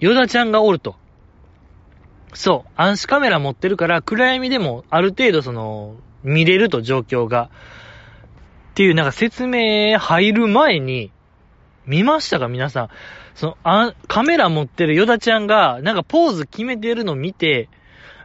[0.00, 0.96] ヨダちゃんがおると。
[2.34, 2.70] そう。
[2.76, 7.50] 暗視カメラ持ってるから、暗闇でもある程度その、見れると状況が。
[8.72, 11.10] っていうなんか説明入る前に、
[11.86, 12.88] 見ましたか皆さん。
[13.34, 17.68] その、あ、カメラ持ってるヨダちゃんが、なんかポーズ決めてるの見て、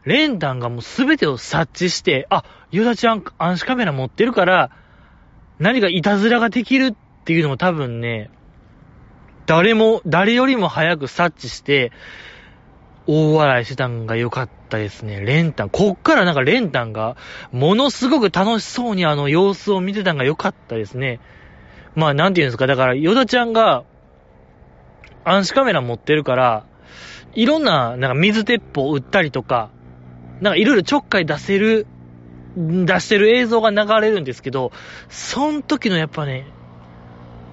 [0.04, 4.72] レンタンがもうすべてを察知して、あ、ヨダちゃん暗視カメラ持ってるから、
[5.60, 8.32] 何かいたずらができるっていうのも多分ね、
[9.52, 11.92] 誰も、誰よりも早く察知して、
[13.06, 15.20] 大笑いしてたんが良かったですね。
[15.20, 15.70] レンタン。
[15.70, 17.18] こっからなんかレンタンが、
[17.52, 21.20] ものすごく楽しそうにあの様子を見てたんが良かったですね。
[21.96, 22.66] まあなんて言うんですか。
[22.66, 23.84] だから、ヨダちゃんが、
[25.26, 26.66] 暗視カメラ持ってるから、
[27.34, 29.70] いろんな、なんか水鉄砲撃ったりとか、
[30.40, 31.88] なんかいろいろちょっかい出せる、
[32.56, 34.72] 出してる映像が流れるんですけど、
[35.10, 36.46] その時のやっぱね、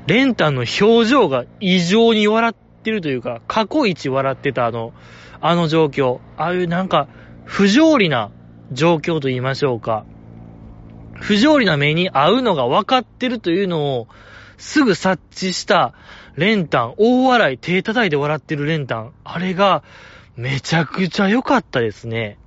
[0.08, 4.94] レンタンの表情が異常に笑ってるというか、過去一笑ってたあの、
[5.42, 6.20] あの状況。
[6.38, 7.08] ああいうなんか、
[7.44, 8.30] 不条理な
[8.72, 10.06] 状況と言いましょうか。
[11.12, 14.08] 不条理な目に合うのが分かってるというのを、
[14.56, 15.92] すぐ察知した
[16.36, 19.12] レンタン、大笑い、手叩いて笑ってるレンタン。
[19.24, 19.82] あれが、
[20.36, 22.38] めちゃくちゃ良かったですね。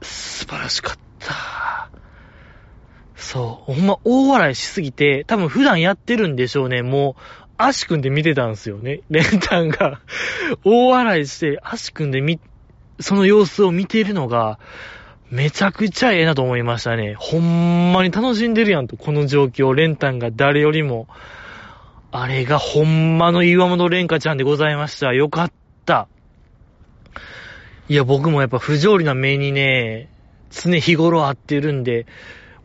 [0.00, 1.90] 素晴らしかった。
[3.16, 3.72] そう。
[3.74, 6.82] ほんま大笑いしすぎて、多分普段やってるんでしょうね。
[6.82, 7.22] もう、
[7.58, 9.00] 足組んで見てたんですよね。
[9.10, 10.00] レンタンが
[10.64, 12.38] 大笑いして、足組んでみ、
[13.00, 14.58] その様子を見ているのが、
[15.30, 17.14] めちゃくちゃええなと思いましたね。
[17.18, 19.74] ほんまに楽しんでるやんと、この状況。
[19.74, 21.08] レンタンが誰よりも。
[22.12, 25.12] あれがほんまの岩本レンカちゃんでございました。
[25.12, 25.52] よかっ
[25.84, 26.06] た。
[27.88, 30.08] いや、僕もやっぱ不条理な目にね、
[30.50, 32.06] 常日頃合ってるんで、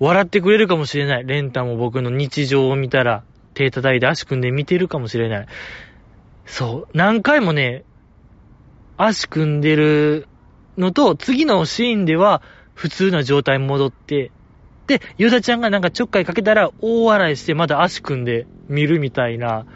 [0.01, 1.27] 笑ってくれるかもしれない。
[1.27, 5.47] レンタも僕の日常を見たら、手叩いて足組んで見てるかもしれない。
[6.47, 6.97] そう。
[6.97, 7.83] 何回もね、
[8.97, 10.27] 足組んでる
[10.75, 12.41] のと、次のシーンでは
[12.73, 14.31] 普通な状態に戻って、
[14.87, 19.67] で、ヨダちゃんがなんかちょっかいかけたら大笑いしてまだ足組んで見るみたいな、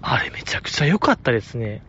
[0.00, 1.82] あれめちゃくちゃ良かったですね。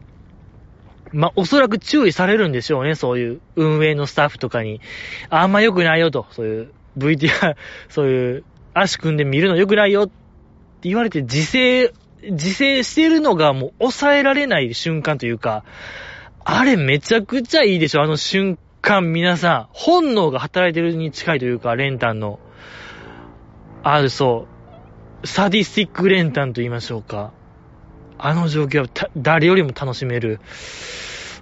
[1.13, 4.81] まあ、おそらく注意されるんでしょうね、そういう運営のスタッフとかに。
[5.29, 7.55] あんま良くないよと、そういう VTR、
[7.89, 10.13] そういう足組んで見るの良くないよって
[10.83, 15.63] 言われて自制、自制してるのがもう抑えられない瞬間というか、
[16.43, 19.67] あれめちゃくちゃいいでしょ、あの瞬間皆さん。
[19.71, 22.39] 本能が働いてるに近いというか、レンタンの。
[23.83, 24.47] あるそ
[25.23, 25.27] う。
[25.27, 27.33] サディスティックレンタンと言いましょうか。
[28.17, 30.39] あの状況は誰よりも楽しめる。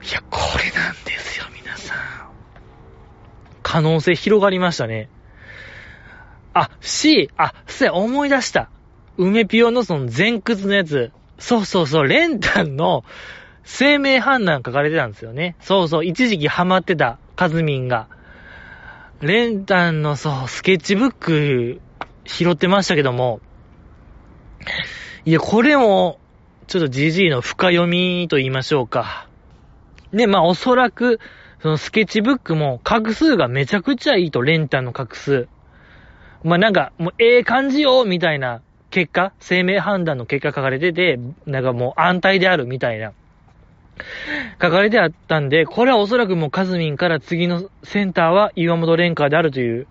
[0.09, 1.97] いや、これなんですよ、皆さん。
[3.61, 5.09] 可能性広がりましたね。
[6.53, 8.69] あ、C、あ、そうや、思い出した。
[9.17, 11.11] 梅ピオのその前屈のやつ。
[11.39, 13.03] そうそうそう、レンタンの
[13.63, 15.55] 生命判断書かれてたんですよね。
[15.59, 18.07] そうそう、一時期ハマってた、カズミンが。
[19.21, 21.81] レンタンのそう、スケッチブック
[22.25, 23.39] 拾ってましたけども、
[25.25, 26.19] いや、これも、
[26.67, 29.27] ちょっと GG の深読みと言いましょうか。
[30.13, 31.19] で、まあおそらく、
[31.61, 35.47] そのスケッチブックも画数がめちゃくちゃいいと、レンタンの画数。
[36.43, 43.13] まあなんか、もうええ感じよみたいな結果、生命判断の結果書かれてて、なんかもう安泰であるみたいな。
[44.61, 49.87] 書かれてあったんで、これはおそらくもうカズミンから次のセンターは岩本蓮華であるという、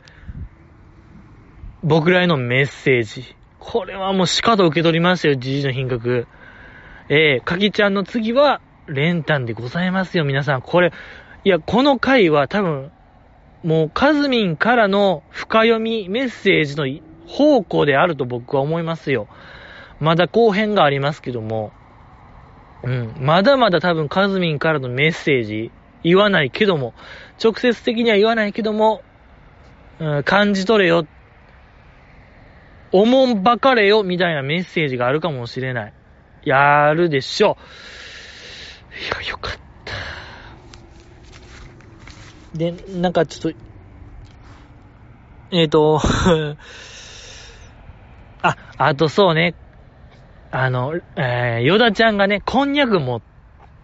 [1.82, 3.36] 僕らへのメッセージ。
[3.58, 6.26] これはもうしかと受け取りましたよ、じじの品格。
[7.08, 10.62] えー、かきちゃんの次は、練炭でございますよ、皆さん。
[10.62, 10.92] これ、
[11.44, 12.90] いや、この回は多分、
[13.62, 16.86] もう、カズミンからの深読みメッセージの
[17.26, 19.28] 方向であると僕は思いますよ。
[20.00, 21.72] まだ後編がありますけども、
[22.82, 25.70] うん、まだまだ多分カズミンからのメッセージ、
[26.02, 26.94] 言わないけども、
[27.42, 29.02] 直接的には言わないけども、
[30.00, 31.06] うん、感じ取れよ、
[32.90, 35.94] おもんばかれよ、みたいなメッセージがあるかもしれない。
[36.44, 37.56] やるでしょ。
[39.20, 39.52] いや、よかっ
[39.84, 40.21] た。
[42.54, 43.58] で、なんかちょっと、
[45.50, 46.00] えっ、ー、と、
[48.42, 49.54] あ、あとそうね、
[50.50, 53.22] あの、えー、ヨダちゃんがね、こんにゃく持っ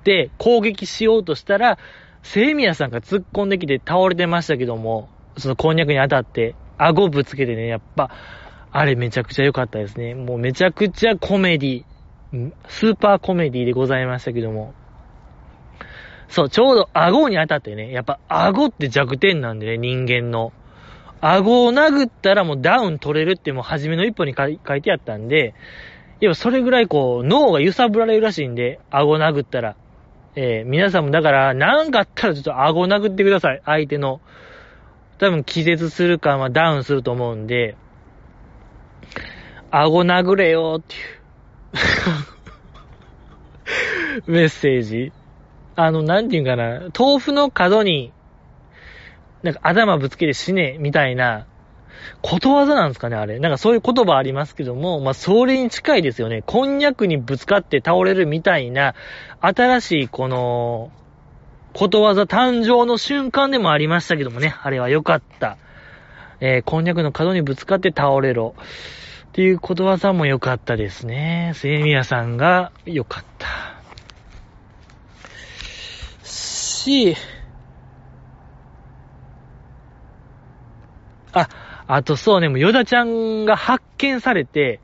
[0.04, 1.78] て攻撃しようとしたら、
[2.22, 8.11] セイミヤさんが突っ込んできて倒れてましたけども、そのこんにゃくに当たって、顎ぶつけてね、やっぱ、
[8.70, 10.14] あれめちゃくちゃ良かったですね。
[10.14, 11.85] もうめちゃくちゃコメディ、
[12.68, 14.74] スーパーコメディでございましたけども。
[16.29, 20.53] そう、ちょうど顎に当たってね、やっぱ顎って弱点なんでね、人間の。
[21.21, 25.55] 顎を殴ったらもうダウン取れるってもう初めの一歩に書いてあったんで、
[26.21, 29.77] やっぱそれぐらいこう、脳が揺さぶられるらしいんで、顎殴ったら。
[30.37, 34.21] えー、皆さんもだから、なんかあったらちょっと顎殴ってください、相手の。
[35.19, 37.77] 多分気絶するか、まあダウンすると思うんで、
[39.71, 40.99] 顎殴れよってい
[44.27, 45.12] う メッセージ。
[45.81, 48.12] あの、なんていうかな、豆腐の角に、
[49.45, 51.47] なんか頭ぶつけて死ね、みたいな、
[52.21, 53.38] ことわざなんですかね、あれ。
[53.38, 56.43] なんかそういう言葉ありますけども、まあ、それに近いですよね。
[56.45, 58.97] こんにゃくにぶつかって倒れるみたいな、
[59.41, 60.91] 新しいこの、
[61.75, 65.59] ことわざ誕生の瞬間でもありましたけどもね、あれは良かった。
[66.41, 68.57] えー、こんにゃくの角にぶつかって倒れろ。
[69.29, 71.53] っていうことわざも良かったですね。
[71.55, 73.78] セイミヤさんが良かった。
[76.88, 77.16] し、
[81.33, 81.48] あ、
[81.87, 84.81] あとそうね、もうヨダちゃんが発見されて、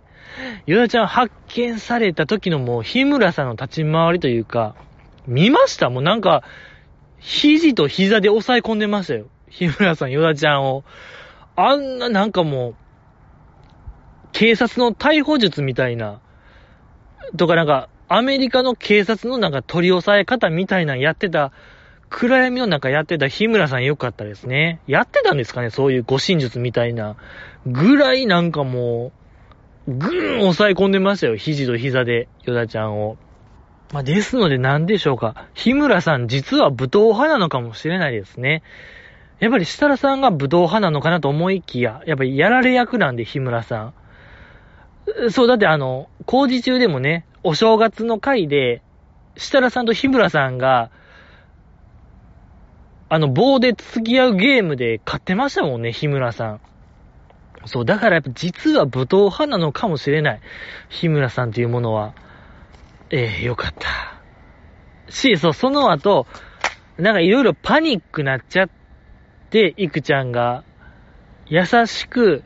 [0.66, 4.74] ヨダちゃん発見された時のもう日村さんの立ち回りというか、
[5.26, 5.88] 見ました？
[5.88, 6.42] もうなんか、
[7.18, 9.26] 肘と膝で押さえ込んでましたよ。
[9.48, 10.84] 日村さん、ヨダちゃんを。
[11.56, 12.74] あんななんかもう、
[14.32, 16.20] 警察の逮捕術みたいな、
[17.38, 21.52] とかなんか、アメリカの警察のなんか取り押さえ方みたいなやってた
[22.16, 24.81] 暗闇の中やってた日村さんよかったですね。
[24.87, 27.16] やってたんですかねそういう護身術みたいな。
[27.66, 29.11] ぐらいなんかも
[29.88, 31.35] う、ぐーん抑え込んでましたよ。
[31.35, 33.16] 肘と膝で、ヨダちゃんを。
[33.92, 35.48] まあ、ですので何でしょうか。
[35.55, 38.62] 日村さん実は武闘派なのかもしれないですね。
[39.40, 43.92] やっぱり設楽さんが武闘派なのかなと思いきや、やっぱりやられ役なんで、日村さ
[45.27, 45.31] ん。
[45.33, 48.83] そう、だってあの、工事中でもね、お正月の回で、
[49.37, 50.90] 設楽さんと日村さんが、
[53.08, 56.60] あの、棒で付き合うゲームで勝ってましたもんね、日村さん。
[57.66, 60.40] そう、だからやっぱ実は武闘派なのかもしれない。
[60.88, 62.14] 日村さんというものは。
[63.10, 64.14] ええー、よかった。
[65.10, 66.26] し、そう、その後、
[66.98, 68.68] なんかいろいろパニックなっちゃっ
[69.50, 70.64] て、いくちゃんが、
[71.46, 72.42] 優しく、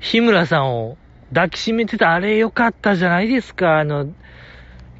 [0.00, 0.96] 日村さんを
[1.30, 3.78] 抱きしめてたあれよかったじゃないですか。
[3.78, 4.12] あの、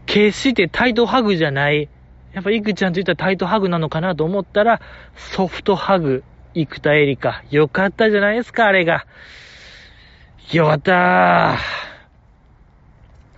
[0.06, 1.88] 決してタイトハグじゃない、
[2.38, 4.80] やっぱ、イクちゃんと言ったらタイトハグなのかなと思ったら、
[5.16, 6.22] ソフトハグ、
[6.54, 7.42] イクタエリカ。
[7.50, 9.06] よかったじゃないですか、あれが。
[10.52, 11.58] よかった。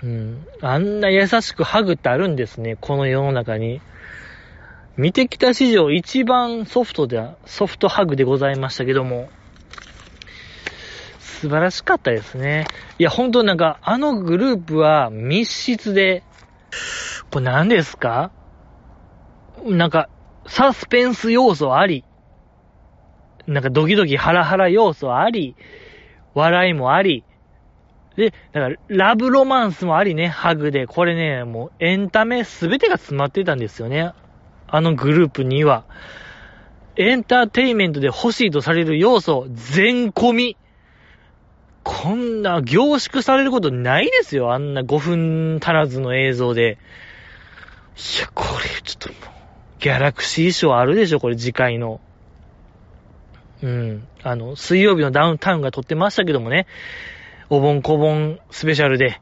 [0.03, 0.46] うん。
[0.61, 3.80] あんな優しくハグってあるんですね、この世の中に。
[4.98, 9.30] 見てきた史上一番ソフトでは、ソフトハグでございましたけども。
[11.20, 12.66] 素晴らしかったですね。
[12.98, 16.22] いや、ほんとなんか、あのグループは密室で、
[17.30, 18.30] これ何ですか？
[19.64, 20.08] なんか、
[20.46, 22.04] サスペンス要素あり、
[23.46, 25.56] なんかドキドキハラハラ要素あり、
[26.34, 27.24] 笑いもあり、
[28.16, 30.86] で、だから、ラブロマンスもありね、ハグで。
[30.86, 34.12] これね、もうエンタメすべてが詰まってたんですよね。
[34.66, 35.84] あのグループには。
[36.96, 40.56] エンターテイメントで欲しいとされる要素、全込み。
[41.82, 44.52] こんな凝縮されることないですよ。
[44.52, 46.78] あんな5分足らずの映像で。
[47.96, 49.39] いや、これちょっともう、
[49.80, 52.00] ギャラクシー賞あるでしょ、これ次回の。
[53.62, 54.06] うん。
[54.22, 56.66] あの、水曜日のダウンタウンが撮ってましたけどもね。
[57.48, 59.20] お盆小盆スペシャルで。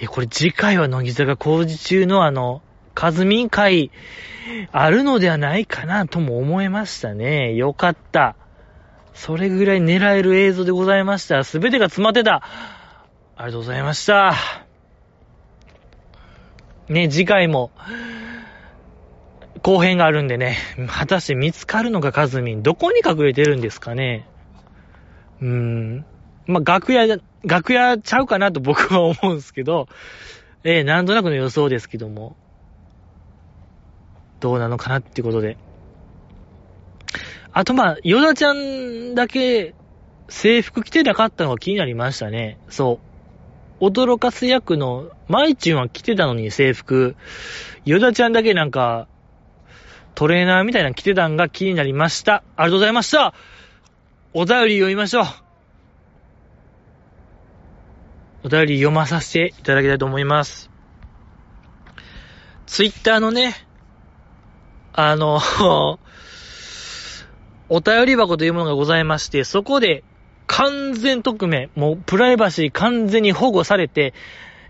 [0.00, 2.62] え、これ次回は乃木坂工事中のあの、
[2.94, 3.90] カズミン会、
[4.72, 7.54] あるのではないかなとも思いましたね。
[7.54, 8.36] よかった。
[9.12, 11.42] それぐらい狙える映像でございました。
[11.42, 12.42] すべてが詰まってた。
[13.36, 14.34] ありがとうございました。
[16.88, 17.70] ね、次回も、
[19.62, 20.56] 後編があるんでね、
[20.88, 22.62] 果たして見つかるのか、カズミン。
[22.62, 24.28] どこに隠れてるんですかね。
[25.40, 26.04] うーん。
[26.46, 29.88] まあ、楽屋、楽屋ちゃうかなと僕は思うんですけど、
[30.64, 32.36] えー、なんとなくの予想ですけども、
[34.40, 35.56] どうなのかなっていうことで。
[37.52, 39.74] あとまあ、ヨダちゃんだけ
[40.28, 42.58] 制服着てなかったのが気になりましたね。
[42.68, 43.00] そ
[43.80, 43.84] う。
[43.84, 47.16] 驚かす役の、マイチュンは着てたのに制服。
[47.84, 49.08] ヨダちゃんだけなんか、
[50.18, 52.42] トレーナーみたいなの着てたんが気になりました。
[52.56, 53.34] ありがとうございました。
[54.34, 55.26] お便り読みましょう。
[58.42, 60.70] お便り読まさせていただきたいと思います。
[62.66, 63.54] ツイッターのね、
[64.92, 65.38] あの、
[67.70, 70.02] お便り箱というものがございまして、そこで
[70.48, 74.14] 完全匿名、もうプライバシー完全に保護されて、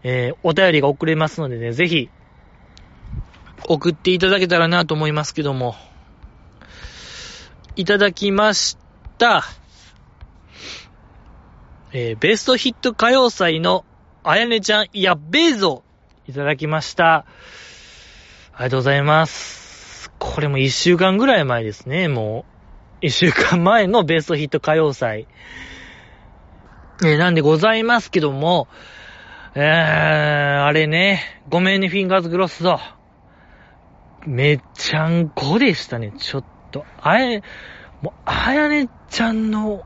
[0.02, 2.10] えー、お便りが送れますのでね、ぜひ、
[3.66, 5.74] 送っていただけたらなと思いますけども。
[7.76, 8.76] いただきまし
[9.18, 9.44] た。
[11.92, 13.84] えー、ベストヒット歌謡祭の
[14.24, 15.82] あやねちゃん、やっべえぞ
[16.26, 17.14] いただきました。
[17.14, 17.24] あ
[18.58, 20.10] りがとうございます。
[20.18, 22.44] これも一週間ぐらい前ですね、も
[23.00, 23.06] う。
[23.06, 25.26] 一週間前のベストヒット歌謡祭。
[27.02, 28.66] えー、なんでございますけども、
[29.54, 32.80] えー、あれね、ごめんね、フィンガーズグロスド。
[34.28, 36.84] めっちゃんこでしたね、ちょっと。
[37.00, 37.40] あや、
[38.02, 39.84] もう、あやねちゃんの、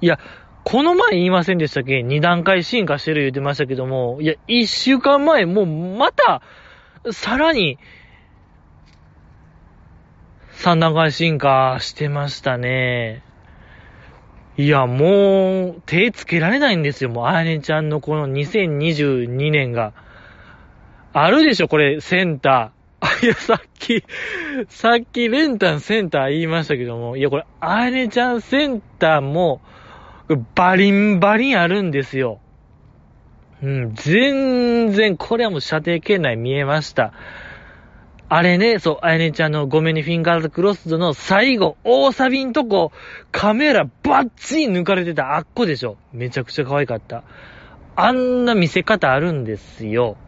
[0.00, 0.18] いや、
[0.64, 2.02] この前言いませんでしたっけ？
[2.02, 6.42] 二段階進化してる言ってましたけども、いや、一週間前、もうまた、
[7.10, 7.78] さらに、
[10.52, 13.22] 三段階進化してましたね。
[14.58, 17.10] いや、もう、手つけられないんですよ。
[17.10, 19.94] もう、あやねちゃんのこの2022年が。
[21.14, 22.77] あるでしょ、これ、センター。
[23.00, 24.02] あ、いや、さっき、
[24.68, 29.60] さっき、レンタンセンター言いましたけども、いや、これ、あやねちゃんセンターも、
[30.54, 32.40] バリンバリンあるんですよ。
[33.62, 37.12] うん、全然、これはもう射程圏内見えました。
[38.30, 42.92] あれね、そう、あやねちゃんのごめんねフィンガーズクロスの最後、大サビんとこ、
[43.32, 45.96] カメラバッチリ抜かれてたあっこでしょ。
[46.12, 47.24] めちゃくちゃ可愛かった。
[47.96, 50.18] あんな見せ方あるんですよ。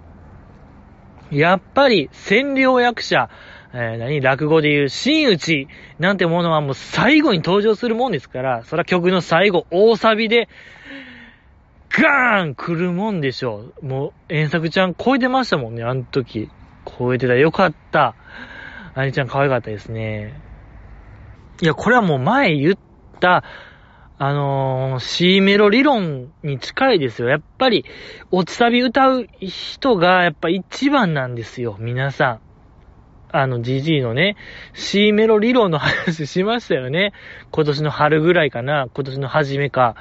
[1.30, 3.30] やっぱり、占領役者、
[3.72, 4.20] えー、何？
[4.20, 5.68] 落語で言う、真打ち
[5.98, 10.48] なんてものはもう最後に登場するもんですから、そら曲の最後、大サビで、
[11.90, 13.86] ガーン来るもんでしょう。
[13.86, 16.48] もう、遠作ちゃん超えてましたもんね、あの時。
[16.98, 17.34] 超えてた。
[17.34, 18.14] よかった。
[18.94, 20.40] あにちゃん可愛かったですね。
[21.62, 22.78] いや、これはもう前言っ
[23.20, 23.44] た、
[24.22, 27.30] あのー、C メロ理論に近いですよ。
[27.30, 27.86] やっぱり、
[28.30, 32.40] 落ちサビ歌う人が、やっぱ一番なんですよ、皆さん。
[33.32, 34.36] あの、GG のね、
[34.74, 37.14] C メロ理論の話しましたよね。
[37.50, 39.96] 今年の春ぐらいかな、今年の初めか。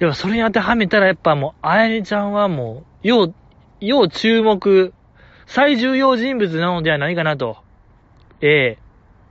[0.00, 3.32] やっぱそれに当てはめたらやっぱもう、あやねちゃんはもう、要、
[3.80, 4.92] 要注目、
[5.46, 7.58] 最重要人物なのではないかなと、
[8.40, 8.78] ええ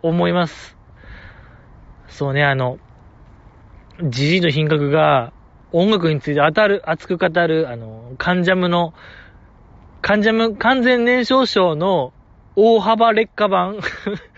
[0.01, 0.78] 思います。
[2.08, 2.80] そうね、あの、
[4.00, 5.34] GG の品格が
[5.72, 8.93] 音楽について当たる、熱く語る、あの、カンジャムの、
[10.02, 12.14] カンジャム完全燃焼症の
[12.56, 13.80] 大幅劣化版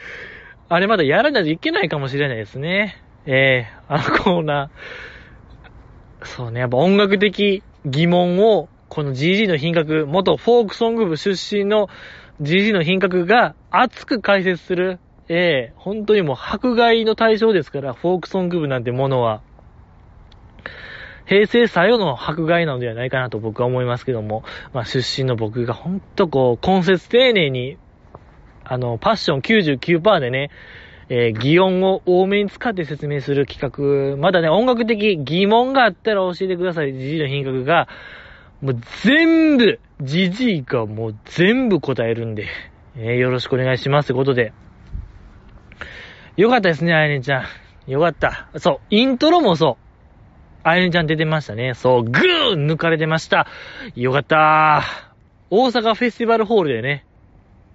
[0.70, 2.97] あれまだやらないといけないかもしれないですね。
[3.26, 6.26] ええー、あのコーナー。
[6.26, 11.89] そうね、やっぱ音楽的疑問を、この GG の品格、元フォークソング部出身の
[12.41, 14.99] GG の品格が熱く解説する。
[15.28, 19.41] ええー、本当にもう迫害の対象ですから、フォークソング部なんてものは。
[21.30, 27.77] 平成左右の迫害なのではないかなと僕は思いますけども、まあ出身の僕がほんとこう、根節丁寧に
[28.69, 30.51] あの、パッション99%でね、
[31.09, 36.93] えー、擬音を多めに使って説明する企画、まだね、音楽的疑問があったら教えてください。
[36.93, 37.88] じじいの品格が、
[38.61, 42.45] もう全部、じじいがもう全部答えるんで、
[42.95, 44.53] えー、よろしくお願いしますってことで。
[46.38, 47.39] よかったですね、あやねちゃ
[47.88, 47.91] ん。
[47.91, 48.49] よかった。
[48.57, 49.89] そう、イントロもそう。
[50.70, 51.74] あやねちゃん出てましたね。
[51.74, 53.47] そう、ぐー抜かれてました。
[53.95, 54.84] よかった
[55.49, 57.05] 大阪フェスティバルホールでね、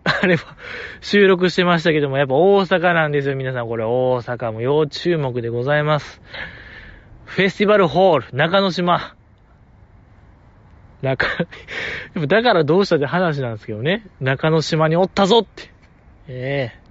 [0.05, 0.57] あれは
[1.01, 3.69] 収録してましたけども、やっぱ大阪なんですよ、皆さん。
[3.69, 6.21] これ大阪も要注目でございます。
[7.25, 9.15] フェスティバルホール、中之島。
[11.03, 11.27] 中、
[12.29, 14.07] だからどうしたって話なんですけどね。
[14.21, 15.71] 中之島におったぞって。
[16.29, 16.85] ええ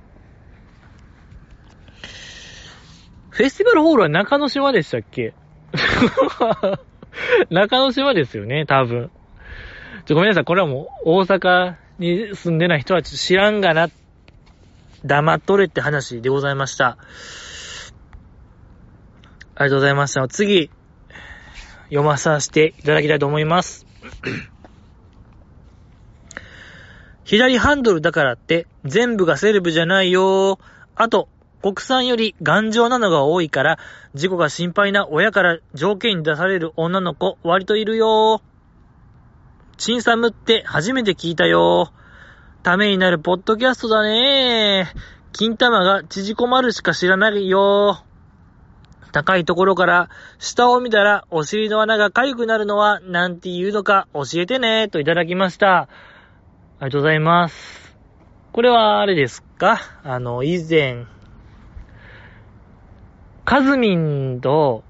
[3.30, 5.34] フェスティバルホールは中之島でしたっけ？
[7.50, 9.12] 中之島ですよね、多分。
[10.06, 10.46] ちょ、ごめんなさい。
[10.46, 13.90] これはもう大阪に住んでない人はちょっと知らんがな。
[15.06, 16.98] 黙っとれって話でございました。
[19.56, 20.28] ありがとうございました。
[20.28, 20.70] 次、
[21.86, 23.86] 読まさせていただきたいと思います。
[27.26, 30.60] 左ハンドルだからって全部がセレブじゃないよ。
[30.96, 31.30] あと、
[31.64, 33.80] 国産より頑丈なのが多いから、
[34.14, 38.42] 事故が心配な親から条件に出される女の子割といるよ。
[39.78, 41.94] チンサムって初めて聞いたよ。
[42.64, 44.92] ためになるポッドキャストだね。
[45.32, 48.04] 金玉が縮こまるしか知らないよ。
[49.14, 50.10] 高いところから
[50.40, 54.90] 下を見たらお尻の穴が痒くなるのはなんて言うのか教えてね。
[54.90, 55.78] といただきました。
[55.78, 55.88] あ
[56.82, 57.96] りがとうございます。
[58.52, 59.80] これはあれですか？
[60.04, 61.06] あの、以前、
[63.46, 64.84] カズミンと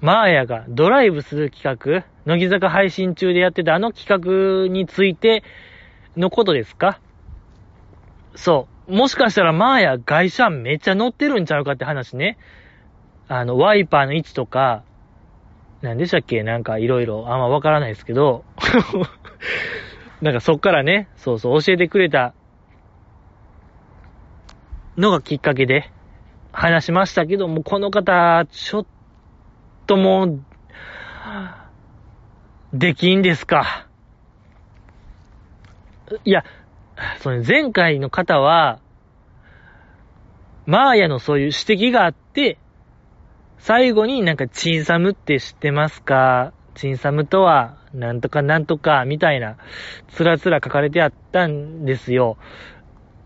[0.00, 5.42] マーヤがドライブする企画、乃木坂配信中でやってたあの企画について
[6.16, 7.00] のことですか？
[8.34, 8.94] そう。
[8.94, 12.36] もしかしたらマーヤ外車めっちゃ乗ってるんちゃうかって話ね。
[13.28, 14.82] あの、ワイパーの位置とか、
[15.80, 16.42] 何でしたっけ？
[16.42, 18.44] なんかいろいろあんまわからないですけど、
[20.20, 22.34] なんかそっからね、そうそう教えてくれた
[24.98, 25.90] のがきっかけで、
[26.54, 28.86] 話しましたけども、この方、ちょっ
[29.86, 30.40] ともう、
[32.72, 33.88] できんですか？
[36.24, 36.44] いや、
[37.18, 38.78] その前回の方は、
[40.66, 42.58] マーヤのそういう指摘があって、
[43.58, 46.52] 最後になんかチンサムって知ってますか？
[46.74, 49.56] チンサムとは、なんとかなんとか、みたいな、
[50.08, 52.36] つらつら書かれてあったんですよ。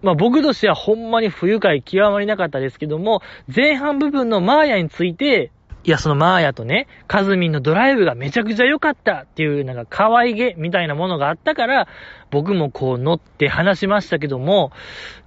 [0.03, 3.23] まあ僕としてはほんまに不愉快極まりなかったですけども、
[3.55, 5.51] 前半部分のマーヤについて、
[5.85, 11.89] いや、そのマーヤとね、カズミンのドライブがめちゃくちゃ良かったっていう、なんか可愛げみたいなものがあったから、
[12.31, 14.73] 僕もこう乗って話しましたけども、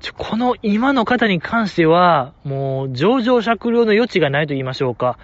[0.01, 5.17] ちょ、この今の方に関しては、もう上場酌量の余地がないと言いましょうか。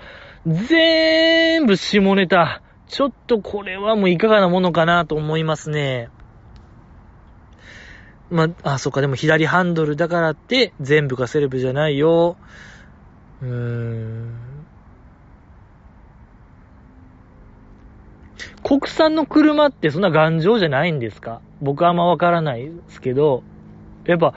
[0.45, 2.61] 全部下ネタ。
[2.87, 6.09] ちょっとこれはもういかがなものかなと思いますね。
[8.29, 12.35] まあ、そっか、でも左ハンドルだからって全部がセレブじゃないよ。
[13.41, 14.33] うーん。
[18.63, 21.41] 国産の車ってそんな頑丈じゃないんですか？
[21.61, 23.43] 僕はあんまわからないですけど、
[24.05, 24.33] やっぱ、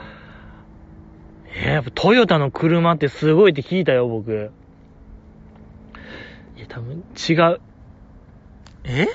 [1.53, 4.51] えー、やっぱトヨタの車ってすごいって聞いたよ、僕。
[6.55, 7.59] いや、多分違う。
[8.85, 9.07] え？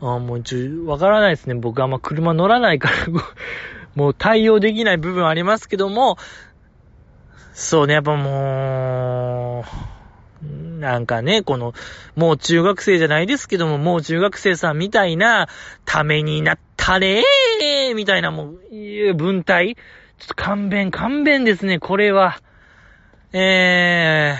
[0.00, 1.54] あもうちょ、わからないですね。
[1.54, 2.96] 僕あんま車乗らないから
[3.94, 6.18] もう対応できない部分ありますけども、
[7.54, 9.64] そうね、やっぱも
[10.42, 11.72] う、なんかね、この、
[12.14, 15.48] もう中学生じゃないですけども、もう中学生さんみたいな、
[15.86, 19.76] ためになったねーみたいなもう、文体
[20.18, 22.40] ちょっと勘弁、勘弁ですね、これは。
[23.32, 24.34] え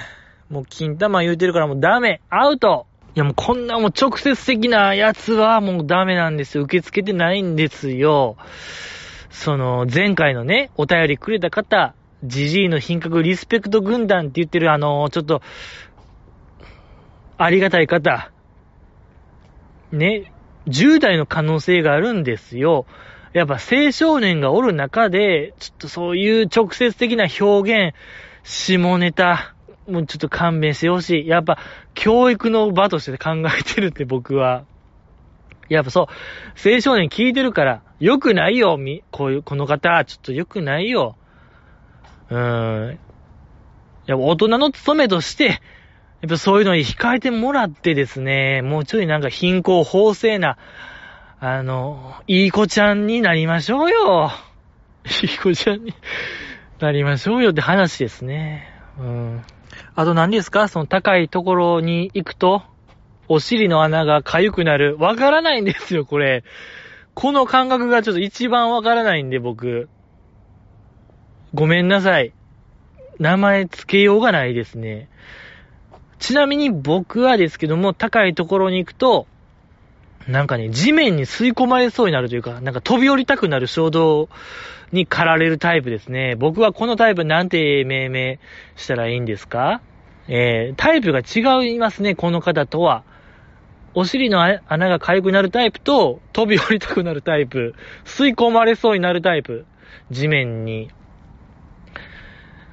[0.51, 2.87] ー、もう金玉言うてるからもうダメ、アウト
[3.17, 6.64] いやもうこんなもう直接的なやつはもうダメなんですよ。
[6.64, 8.37] 受け付けてないんですよ。
[9.31, 11.95] その、前回のね、お便りくれた方、
[12.25, 15.41] ジジイの品格リスペクト軍団って言ってるあの、ちょっと、
[17.39, 18.31] ありがたい方、
[19.93, 20.31] ね、
[20.67, 22.85] 10代の可能性があるんですよ。
[23.33, 27.97] やっぱ青少年がおる中で、ちょっとそういう直接的な表現、
[28.45, 29.56] 下ネタ、
[29.89, 31.26] もうちょっと勘弁してほしい。
[31.26, 31.59] やっぱ、
[31.95, 34.64] 教育の場として考えてるって僕は。
[35.68, 36.07] やっぱそう、
[36.74, 41.16] 青少年聞いてるから、良くないよ、み、こういう、この方、ちょっと良くないよ。
[42.30, 42.99] うーん。
[44.07, 45.55] やっぱ大人の務めとして、や
[46.26, 50.57] っぱそういうのに控えてもらってですね、もうちょいなんか貧困法制な、
[51.41, 54.30] あの、いい子ちゃんになりましょうよ。
[55.22, 55.95] いい子ちゃんに
[56.80, 58.72] なりましょうよって話ですね。
[58.99, 59.43] うん。
[59.95, 60.68] あと何ですか？
[60.68, 62.62] その高いところに行くと、
[63.29, 64.97] お尻の穴が痒くなる。
[64.99, 66.45] わからないんですよ、これ。
[67.14, 69.89] この感覚がちょっと一番わからないんで、僕。
[71.55, 72.33] ごめんなさい。
[73.18, 75.09] 名前付けようがないですね。
[76.18, 79.27] ちなみに僕はですけども、高いところに行くと、
[80.29, 84.29] なんかね、地面に吸い込まれそうになるというか、なんか飛び降りたくなる衝動
[84.93, 86.35] に駆られるタイプですね。
[86.37, 88.41] 僕はこのタイプなんて命名
[88.74, 89.81] したらいいんですか？
[90.29, 93.05] えー、タイプが違いますね、この方とは。
[93.95, 97.74] お尻の穴が痒くなるタイプと、飛び降りたくなるタイプ、
[98.05, 99.64] 吸い込まれそうになるタイプ、
[100.11, 100.91] 地面に。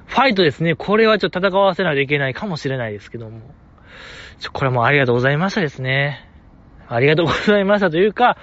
[0.06, 0.74] ファイトですね。
[0.74, 3.40] これはちょっと戦わせないといけないかもしれないですけども。
[4.38, 6.28] ちょ、これもありがとうございましたですね。
[6.88, 8.36] ありがとうございましたというか、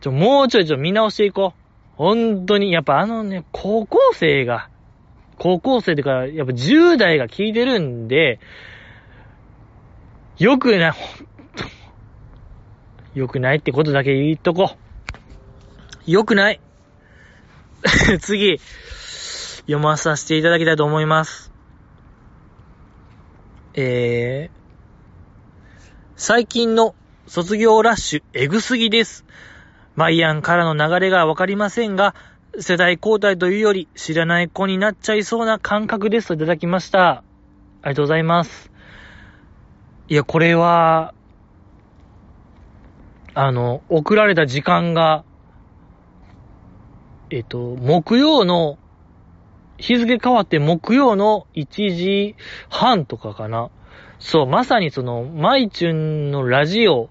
[0.00, 1.60] ちょ、もうちょいちょ、見直していこう。
[1.96, 4.70] 本当に、やっぱあのね、高校生が、
[5.38, 8.40] 高校生というか、やっぱ10代が聞いてるんで、
[10.38, 11.64] よくない、ほんと、
[13.14, 14.76] よくないってことだけ言っとこ
[16.06, 16.10] う。
[16.10, 16.60] よくない。
[18.20, 18.58] 次、
[19.62, 21.52] 読まさせていただきたいと思います。
[23.74, 24.60] えー、
[26.16, 26.94] 最近の
[27.30, 29.24] 卒業ラッシュ、エグすぎです。
[29.94, 32.16] マイアンからの流れがわかりませんが、
[32.58, 37.08] 世代交代というより知らない子になっちゃいそうな感覚ですといただきました。
[37.08, 37.22] あ
[37.84, 38.72] りがとうございます。
[40.08, 41.14] いや、これは、
[43.34, 45.22] あの、送られた時間が、
[47.30, 48.76] えっと、木曜の、
[49.78, 52.34] 日付変わって木曜の1時
[52.68, 53.70] 半とかかな。
[54.18, 57.08] そう、まさにその、マイチュンのラジオ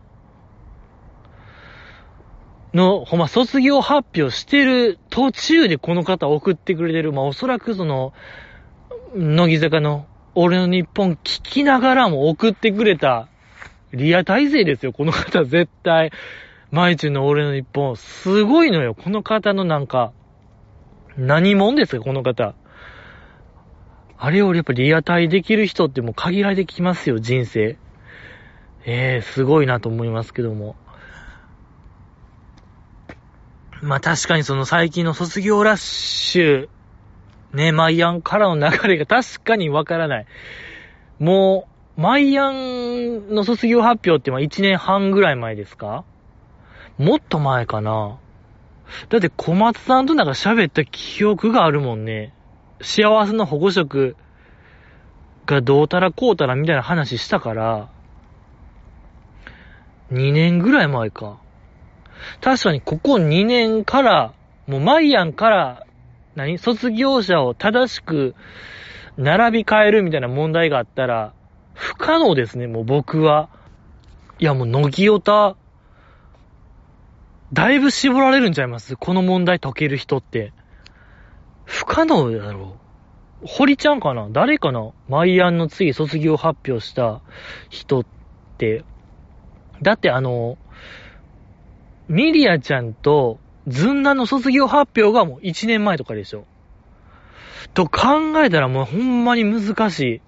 [2.73, 7.11] の、ほんま、卒業発表してる途中でこの方送ってくれてる。
[7.13, 8.13] まあ、おそらくその、
[9.15, 10.05] 乃木坂の
[10.35, 13.27] 俺の日本聞きながらも送ってくれた
[13.91, 16.11] リア体勢ですよ、この方絶対。
[16.71, 17.97] マイチュンの俺の日本。
[17.97, 20.13] すごいのよ、この方のなんか、
[21.17, 22.53] 何者ですか、この方。
[24.17, 27.77] あれよりやっぱリアタイできる人ってもう限られてきますよ、人生。
[28.85, 30.75] ええー、すごいなと思いますけども。
[33.81, 36.69] まあ確かにその最近の卒業ラッシュ、
[37.53, 40.25] ね、マイアンからの流れが確かにわからない。
[41.17, 41.67] も
[41.97, 46.03] う、マイアンの卒業発表ってまあ1年半ぐらい前ですか？
[46.97, 48.17] もっと前かな？
[49.09, 52.33] だって小松さんとなんか喋った記憶があるもんね。
[52.81, 54.15] 幸せの保護色
[55.45, 57.89] がどうたらこうたらみたいな話したから、
[60.11, 61.39] 2年ぐらい前か。
[62.41, 64.33] 確かにここ2年から、
[64.67, 65.85] もうマイアンから、
[66.35, 68.35] 何卒業者を正しく
[69.17, 71.33] 並び替えるみたいな問題があったら、
[71.73, 73.49] 不可能ですね、もう僕は。
[74.37, 75.55] いや、もう、乃木オタ、
[77.51, 78.95] だいぶ絞られるんちゃいます？
[78.95, 80.53] この問題解ける人って。
[81.65, 82.77] 不可能だろ
[83.43, 83.47] う。
[83.47, 84.27] 堀ちゃんかな？
[84.29, 84.91] 誰かな？
[85.07, 87.21] マイアンの次卒業発表した
[87.69, 88.05] 人っ
[88.59, 88.85] て。
[89.81, 90.59] だってあの、
[92.09, 96.45] ミリアちゃんとズンナの卒業発表がもう1年前とかでしょ。
[97.73, 100.21] と考えたらもうほんまに難し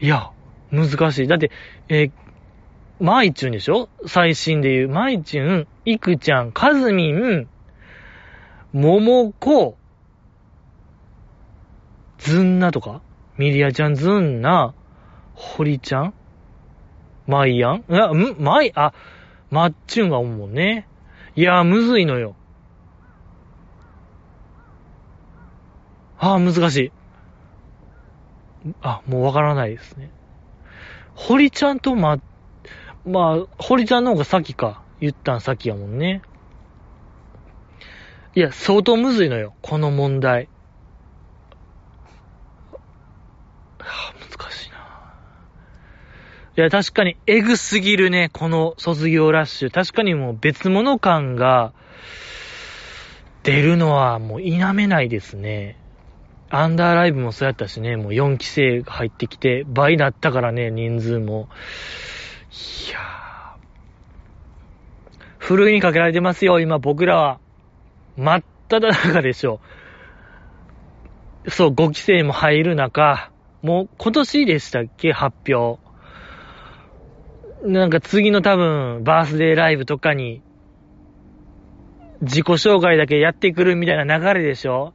[0.00, 0.06] い。
[0.06, 0.30] いや、
[0.72, 1.26] 難しい。
[1.26, 1.50] だって、
[1.88, 2.10] えー、
[3.00, 3.90] マイチュンでしょ？
[4.06, 4.88] 最新で言う。
[4.88, 7.48] マイチュン、イクちゃん、カズミン、
[8.72, 9.76] モモコ、
[12.18, 13.02] ズンナとか？
[13.36, 14.72] ミリアちゃん、ズンナ、
[15.34, 16.14] ホリちゃん
[17.26, 18.94] マイアンいや、んマイ、あ、
[19.50, 20.86] マッチュンが思うもんね。
[21.34, 22.34] いやー、むずいのよ。
[26.18, 26.92] ああ、難しい。
[28.80, 30.10] あ、もうわからないですね。
[31.14, 32.18] 堀ちゃんとま、
[33.04, 34.82] まあ、堀ちゃんの方が先か。
[35.00, 36.22] 言ったん先やもんね。
[38.34, 39.54] いや、相当むずいのよ。
[39.62, 40.48] この問題。
[43.78, 44.55] はあ、難しい。
[46.56, 49.70] いや、確かに、エグすぎるね、この卒業ラッシュ。
[49.70, 51.74] 確かにもう別物感が
[53.42, 55.78] 出るのはもう否めないですね。
[56.48, 61.50] アンダーライブもそうやったしね、もう4期生が入ってきて、倍だったからね、人数も。
[62.88, 63.58] いやー。
[65.36, 67.38] ふるいにかけられてますよ、今僕らは。
[68.16, 69.60] 真っ只中でしょ。
[71.48, 73.30] そう、5期生も入る中、
[73.60, 75.85] もう今年でしたっけ、発表。
[77.62, 80.42] なんか次の多分、バースデーライブとかに、
[82.22, 84.94] 自己紹介だけやってくるみたいな流れでしょ？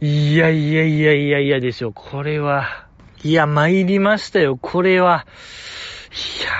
[0.00, 1.92] いやいやいやいやいやでしょ。
[1.92, 2.86] これは。
[3.22, 4.58] いや、参りましたよ。
[4.60, 5.26] これは。
[6.12, 6.50] いや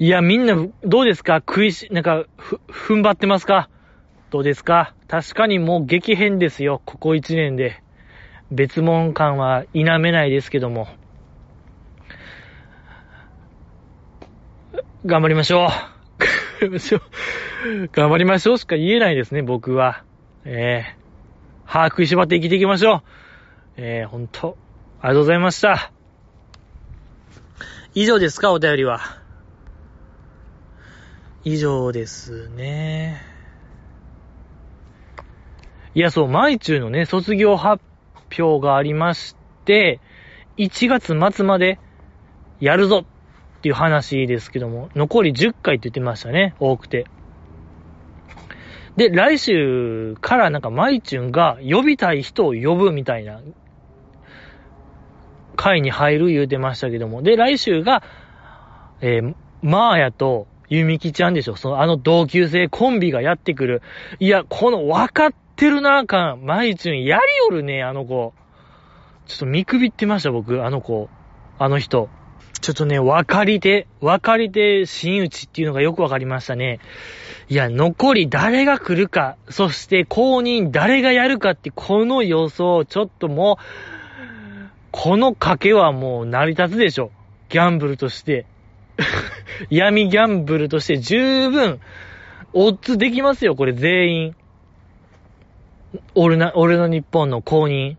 [0.00, 1.36] いや、みんな、どうですか？
[1.36, 3.68] 食いし、なんか、ふ、踏ん張ってますか？
[4.30, 4.94] どうですか？
[5.06, 6.82] 確かにもう激変ですよ。
[6.84, 7.82] ここ一年で。
[8.50, 10.88] 別物感は否めないですけども。
[15.08, 15.68] 頑張りましょう。
[15.70, 15.70] 頑
[16.60, 17.00] 張りましょう。
[17.92, 20.04] 頑張りましょうしか言えないですね、僕は。
[20.44, 23.02] ええー、歯食いしばって生きていきましょう。
[23.78, 24.58] ええー、ほんと、
[25.00, 25.92] ありがとうございました。
[27.94, 29.00] 以上ですか、お便りは。
[31.42, 33.22] 以上ですね。
[35.94, 37.82] いや、そう、マイチュのね、卒業発
[38.38, 40.00] 表がありまして、
[40.58, 41.78] 1月末まで
[42.60, 43.06] やるぞ
[43.58, 47.06] っていう話ですけども、残り10回って言ってましたね、多くて。
[48.96, 53.40] で、来週からなんかマイチュンが呼びたい人を呼ぶみたいな
[55.56, 57.22] 会に入る言うてましたけども。
[57.22, 58.02] で、来週が、
[59.00, 61.56] えー、マーヤとユミキちゃんでしょ。
[61.56, 63.82] そのあの同級生コンビがやってくる。
[64.20, 68.32] いや、この分かってるな感、マイチュンやりおるね、あの子。
[69.26, 71.08] ちょっと見くびってました、僕、あの子。
[71.58, 72.08] あの人。
[72.60, 76.80] ちょっとね、分かり手、分かり手、真打ちっていうのがよく分かりましたね。
[77.48, 83.64] いや、残り誰が来るか、そして公認誰がやるかって、この予想、ちょっともう、
[84.90, 87.10] この賭けはもう成り立つでしょ。
[87.48, 88.46] ギャンブルとして。
[89.70, 91.80] 闇ギャンブルとして十分、
[92.52, 94.36] オッズできますよ、これ全員。
[96.14, 97.92] 俺な、俺の日本の公認。
[97.92, 97.96] い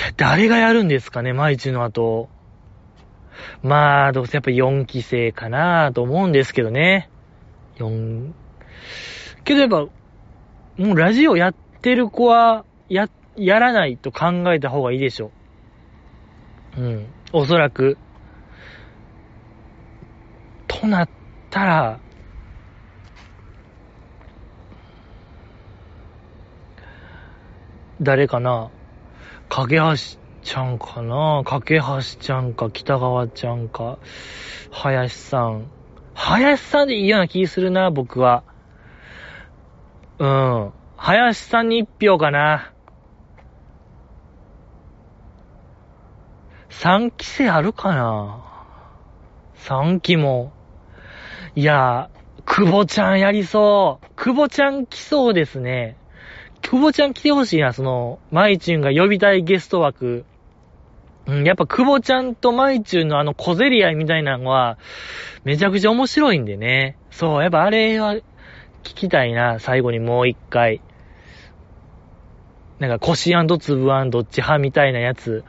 [0.00, 2.28] や、誰がやるんですかね、毎日の後。
[3.62, 7.10] まあ、どうせやっぱ4期生かなと思うんですけどね。
[7.76, 8.32] 4、
[9.44, 9.80] けどやっぱ、
[10.82, 15.30] もうラジオやってる子は、や、やらないと考えた方がいいでしょ。
[16.76, 17.06] ううん。
[17.32, 17.98] おそらく。
[20.66, 21.08] となっ
[21.50, 22.00] たら、
[28.00, 28.70] 誰かな？
[29.48, 31.42] 架橋ちゃんかな？
[31.44, 33.98] 架橋ちゃんか北川ちゃんか
[34.70, 35.66] 林さん。
[36.14, 38.44] 林さんでいいような気するな、僕は。
[40.18, 40.72] うん。
[40.96, 42.72] 林さんに一票かな。
[46.70, 48.42] 3期生あるかな
[49.56, 50.52] ?3 期も。
[51.56, 52.08] いや、
[52.46, 54.06] 久保ちゃんやりそう。
[54.16, 55.98] 久保ちゃん来そうですね。
[56.62, 60.24] 久保ちゃん来てほしいな、その、マイチュンが呼びたいゲスト枠。
[61.28, 64.78] うん、やっぱ久保ちゃんとマイチュンのあの小競り合いみたいなのは、
[65.44, 66.96] めちゃくちゃ面白いんでね。
[67.10, 68.22] そう、やっぱあれは聞
[68.82, 70.80] きたいな、最後にもう一回。
[72.78, 75.44] なんか、コシつぶあんどっち派みたいなやつ。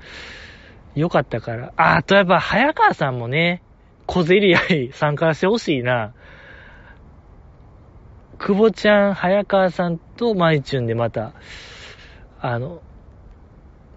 [0.96, 1.72] よかったから。
[1.78, 3.62] あ、あとやっぱ、早川さんもね、
[4.06, 6.14] 小競り合い参加してほしいな。
[8.38, 11.34] 久保ちゃん、早川さんとマイチュンでまた、
[12.42, 12.82] あの、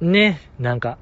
[0.00, 0.98] ね、なんか、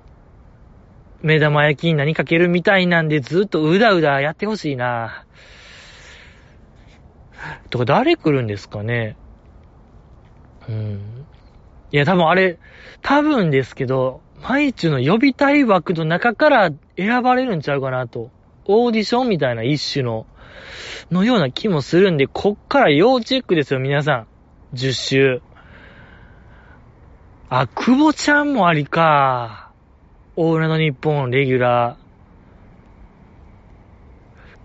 [1.22, 5.24] 目玉焼きに何かけるみたいなんでずっとうだうだやってほしいな。
[7.70, 9.16] とか誰来るんですかね
[10.68, 11.26] うん。
[11.92, 12.58] いや、多分あれ、
[13.02, 18.30] 多分ですけど、マイチュの呼びたい枠の中から選ばれるんちゃうかなと。
[18.66, 20.26] オーディションみたいな一種の。
[21.10, 24.26] のような気もするんで、こっから要チェックですよ、皆さん。
[24.74, 25.42] 10週。
[27.48, 29.69] あ、久保ちゃんもありか。
[30.42, 31.98] オーラの日本レギュラ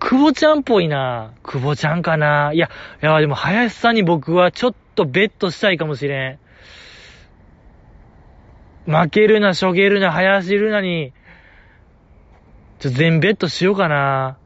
[0.00, 1.34] 久保ちゃんっぽいな。
[1.42, 2.52] 久保ちゃんかな。
[2.54, 2.70] いや、
[3.02, 6.38] いや、でも林さんに僕はちょっとベットしたいかもしれ
[8.86, 8.90] ん。
[8.90, 11.12] 負けるな、しょげるな、林るなに、
[12.78, 14.38] ちょ、全ベットしようかな。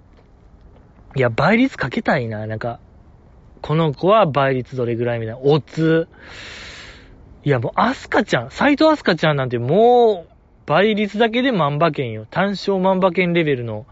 [1.15, 2.81] いや、倍率かけたいな、なんか。
[3.63, 5.41] この子は倍率どれぐらいみたいな。
[5.41, 6.09] オツ。
[7.45, 10.30] いや、もう、アスカちゃん、斎藤アスカちゃんなんてもう、
[10.71, 12.29] 倍率だけで万馬券よ。
[12.31, 13.87] 単勝万馬券レベルの、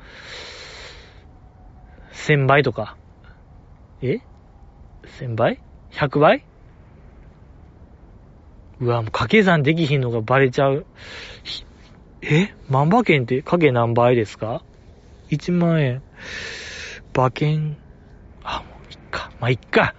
[2.13, 2.97] 1000倍とか。
[4.01, 4.21] え
[5.19, 5.61] ?1000 倍
[5.91, 6.45] ?100 倍？
[8.79, 10.87] うわ、もう掛け算できひんのがバレちゃう。
[12.23, 12.55] え？
[12.69, 14.63] 万馬券って掛け何倍ですか
[15.31, 16.01] ?1 万円。
[17.13, 17.77] 馬券、
[18.45, 19.33] あ、もういっか。
[19.41, 19.97] まあ、いっか。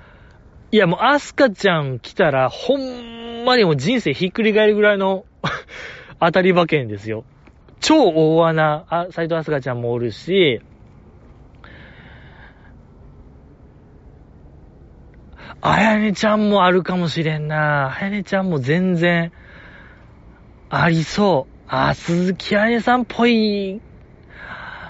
[0.71, 5.25] いや、もう、アスカちゃん来たら、ほんまにもう人生ひっくり返るぐらいの
[6.19, 7.23] 当たり馬券ですよ。
[7.79, 10.61] 超大穴、あ、斎藤アスカちゃんもおるし、
[15.61, 17.95] あやねちゃんもあるかもしれんな。
[17.97, 19.31] あやねちゃんも全然、
[20.69, 21.53] ありそう。
[21.67, 23.81] あ、鈴木あやねさんっぽい。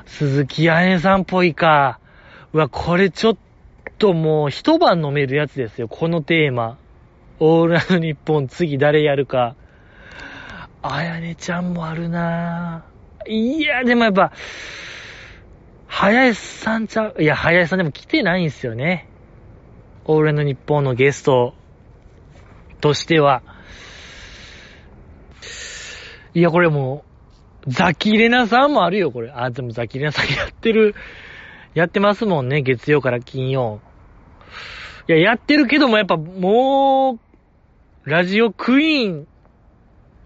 [0.05, 1.99] 鈴木あやねさんっぽいか。
[2.53, 3.37] うわ、これちょっ
[3.99, 5.87] ともう一晩飲めるやつですよ。
[5.87, 6.77] このテーマ。
[7.39, 9.55] オールナイトニッポン次誰やるか。
[10.81, 14.31] あやねちゃんもあるなぁいや、でもやっぱ、
[15.87, 19.09] 林さんちゃう、いや、林さんでも来てないんすよね。
[20.05, 21.53] オールナイトニッポンのゲスト
[22.79, 23.43] としては。
[26.33, 27.03] いや、これも
[27.67, 29.31] う、ザキレナさんもあるよ、これ。
[29.31, 30.95] あ、でもザキレナさん やってる、
[31.73, 33.81] やってますもんね、月曜から金曜。
[35.07, 37.19] いや、やってるけども、やっぱも
[38.05, 39.27] う、ラジオクイーン、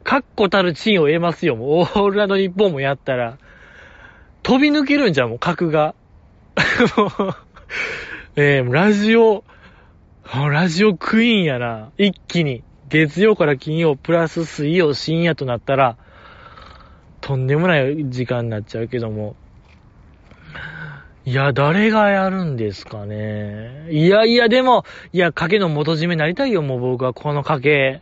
[0.04, 1.56] 確固たる地位を得ますよ。
[1.56, 3.38] もう、オールナイトニッポンもやったら。
[4.44, 5.96] 飛び抜けるんじゃん、もう、格が。
[6.98, 7.36] もう
[8.36, 9.44] えー、ラジオ、
[10.26, 11.92] ラジオクイーンやな。
[11.98, 12.64] 一気に。
[12.90, 15.98] 月曜から金曜プラス水曜深夜となったら、
[17.22, 19.36] とんでもない時間になっちゃうけども。
[21.26, 23.88] いや、誰がやるんですかね。
[23.90, 24.84] いやいや、でも、
[25.14, 28.02] いや、賭けの元締めになりたいよ、もう僕はこの賭け。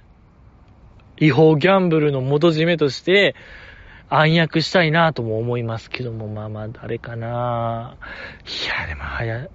[1.22, 3.36] 違法ギャンブルの元締めとして、
[4.10, 7.96] 暗躍したいなとも思いますけども、まあまあ、誰かな
[8.44, 9.50] いや、でも、あや、いや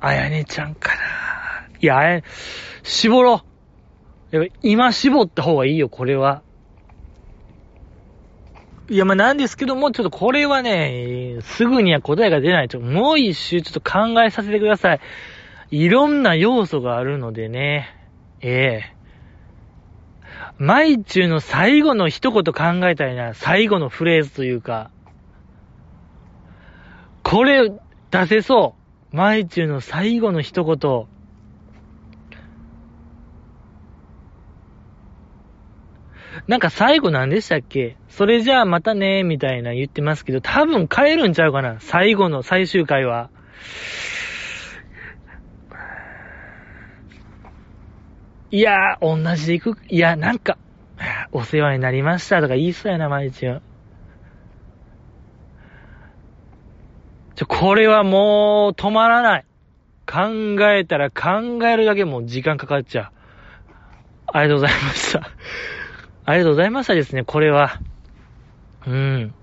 [0.00, 0.98] あやねちゃんかな
[1.78, 2.22] いや、あや、
[2.82, 3.42] 絞ろ
[4.32, 4.36] う。
[4.36, 6.42] やっぱ今絞った方がいいよ、これは。
[8.88, 12.68] いや、まあなんですけども、ちょっとこれはね、すぐには答えが出ない。
[12.68, 15.00] ちょもう一周ちょっと考えさせてください。
[15.70, 17.92] いろんな要素があるのでね。
[18.40, 18.95] ええ
[20.58, 23.34] マイチューの最後の一言考えたいな。
[23.34, 24.90] 最後のフレーズというか。
[27.22, 27.70] これ、
[28.10, 28.74] 出せそ
[29.12, 29.16] う。
[29.16, 31.06] マイチューの最後の一言。
[36.46, 37.96] なんか最後何でしたっけ？
[38.08, 43.30] それじゃあまたね、みたいな言ってますけど、多分変えるんちゃうかな最後の最終回は。
[48.50, 49.78] いやー、同じで行く。
[49.88, 50.56] いや、なんか、
[51.32, 53.60] お世話になりましたとか言いそうやな、毎日は。
[57.34, 59.44] ちょ、これはもう止まらない。
[60.06, 63.72] 考えたら考えるだけもう時間かかっちゃう。
[64.28, 65.30] ありがとうございました。
[66.24, 67.80] ありがとうございましたですね、これは。
[68.86, 69.34] うん。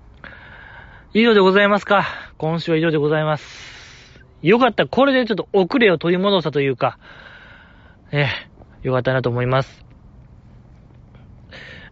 [1.12, 2.06] 以上でございますか。
[2.38, 4.22] 今週は以上でございます。
[4.42, 4.86] よかった。
[4.86, 6.98] これでちょっと遅れを取り戻したというか、
[8.10, 8.26] えー、
[8.84, 9.84] よかったなと思います。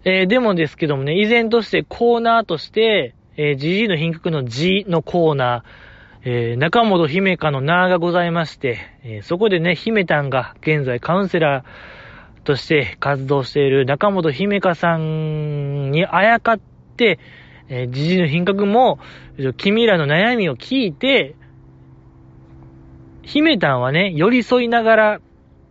[0.04, 5.62] えー、でもですけどもね、依然としてコーナーとして、えー、GG の品格の G のコーナー、
[6.24, 12.02] えー、中本姫香の名がございまして、えー、そこでね、姫たんが現在カウンセラー、
[12.44, 16.58] として活動している中本姫香さんにあやかっ
[16.96, 17.18] て、
[17.68, 18.98] えー、時事の品格も、
[19.56, 21.34] 君らの悩みを聞いて、
[23.22, 25.20] 姫たんはね、寄り添いながら、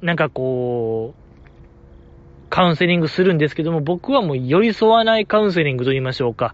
[0.02, 6.54] なんかこう、カウンセリングするんですけども、僕はもう寄り添わないカウンセリングと言いましょうか。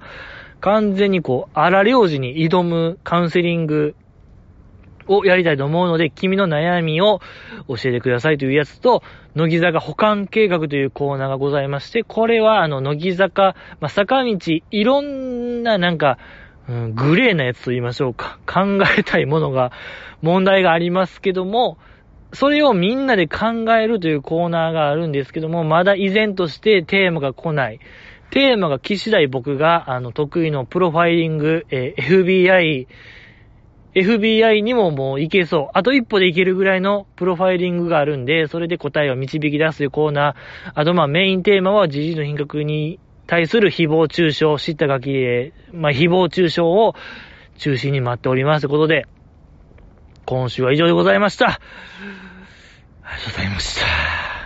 [0.61, 3.95] 完全にこう、荒領事に挑むカウンセリング
[5.07, 7.19] をやりたいと思うので、君の悩みを
[7.67, 9.01] 教えてくださいというやつと、
[9.35, 14.37] 乃木坂保管計画というコーナーがございまして、これはあの、乃木坂、まあ、坂道、
[14.71, 16.17] いろんななんか、
[16.69, 18.39] うん、グレーなやつと言いましょうか。
[18.45, 19.71] 考えたいものが、
[20.21, 21.77] 問題がありますけども、
[22.34, 27.80] それをみんなで考えるというコーナーがあるんですけども、まだ依然としてテーマが来ない。
[28.30, 32.88] テーマが来次第僕が、あの、得意のプロファイリング、えー、FBI、
[33.95, 35.69] FBI にももういけそう。
[35.73, 40.71] あと一歩でいけるぐらいのプロファイリングがあるんで、それで答えを導き出すというコーナー。
[40.75, 46.93] あとまあメインテーマは時事の品格に対する誹謗中傷、知った書きで、まあ誹謗中傷を
[47.57, 49.07] 中心に待っておりますということで、
[50.28, 51.47] 今週は以上でございました。
[51.47, 51.59] あ
[53.15, 54.36] りがとうございました。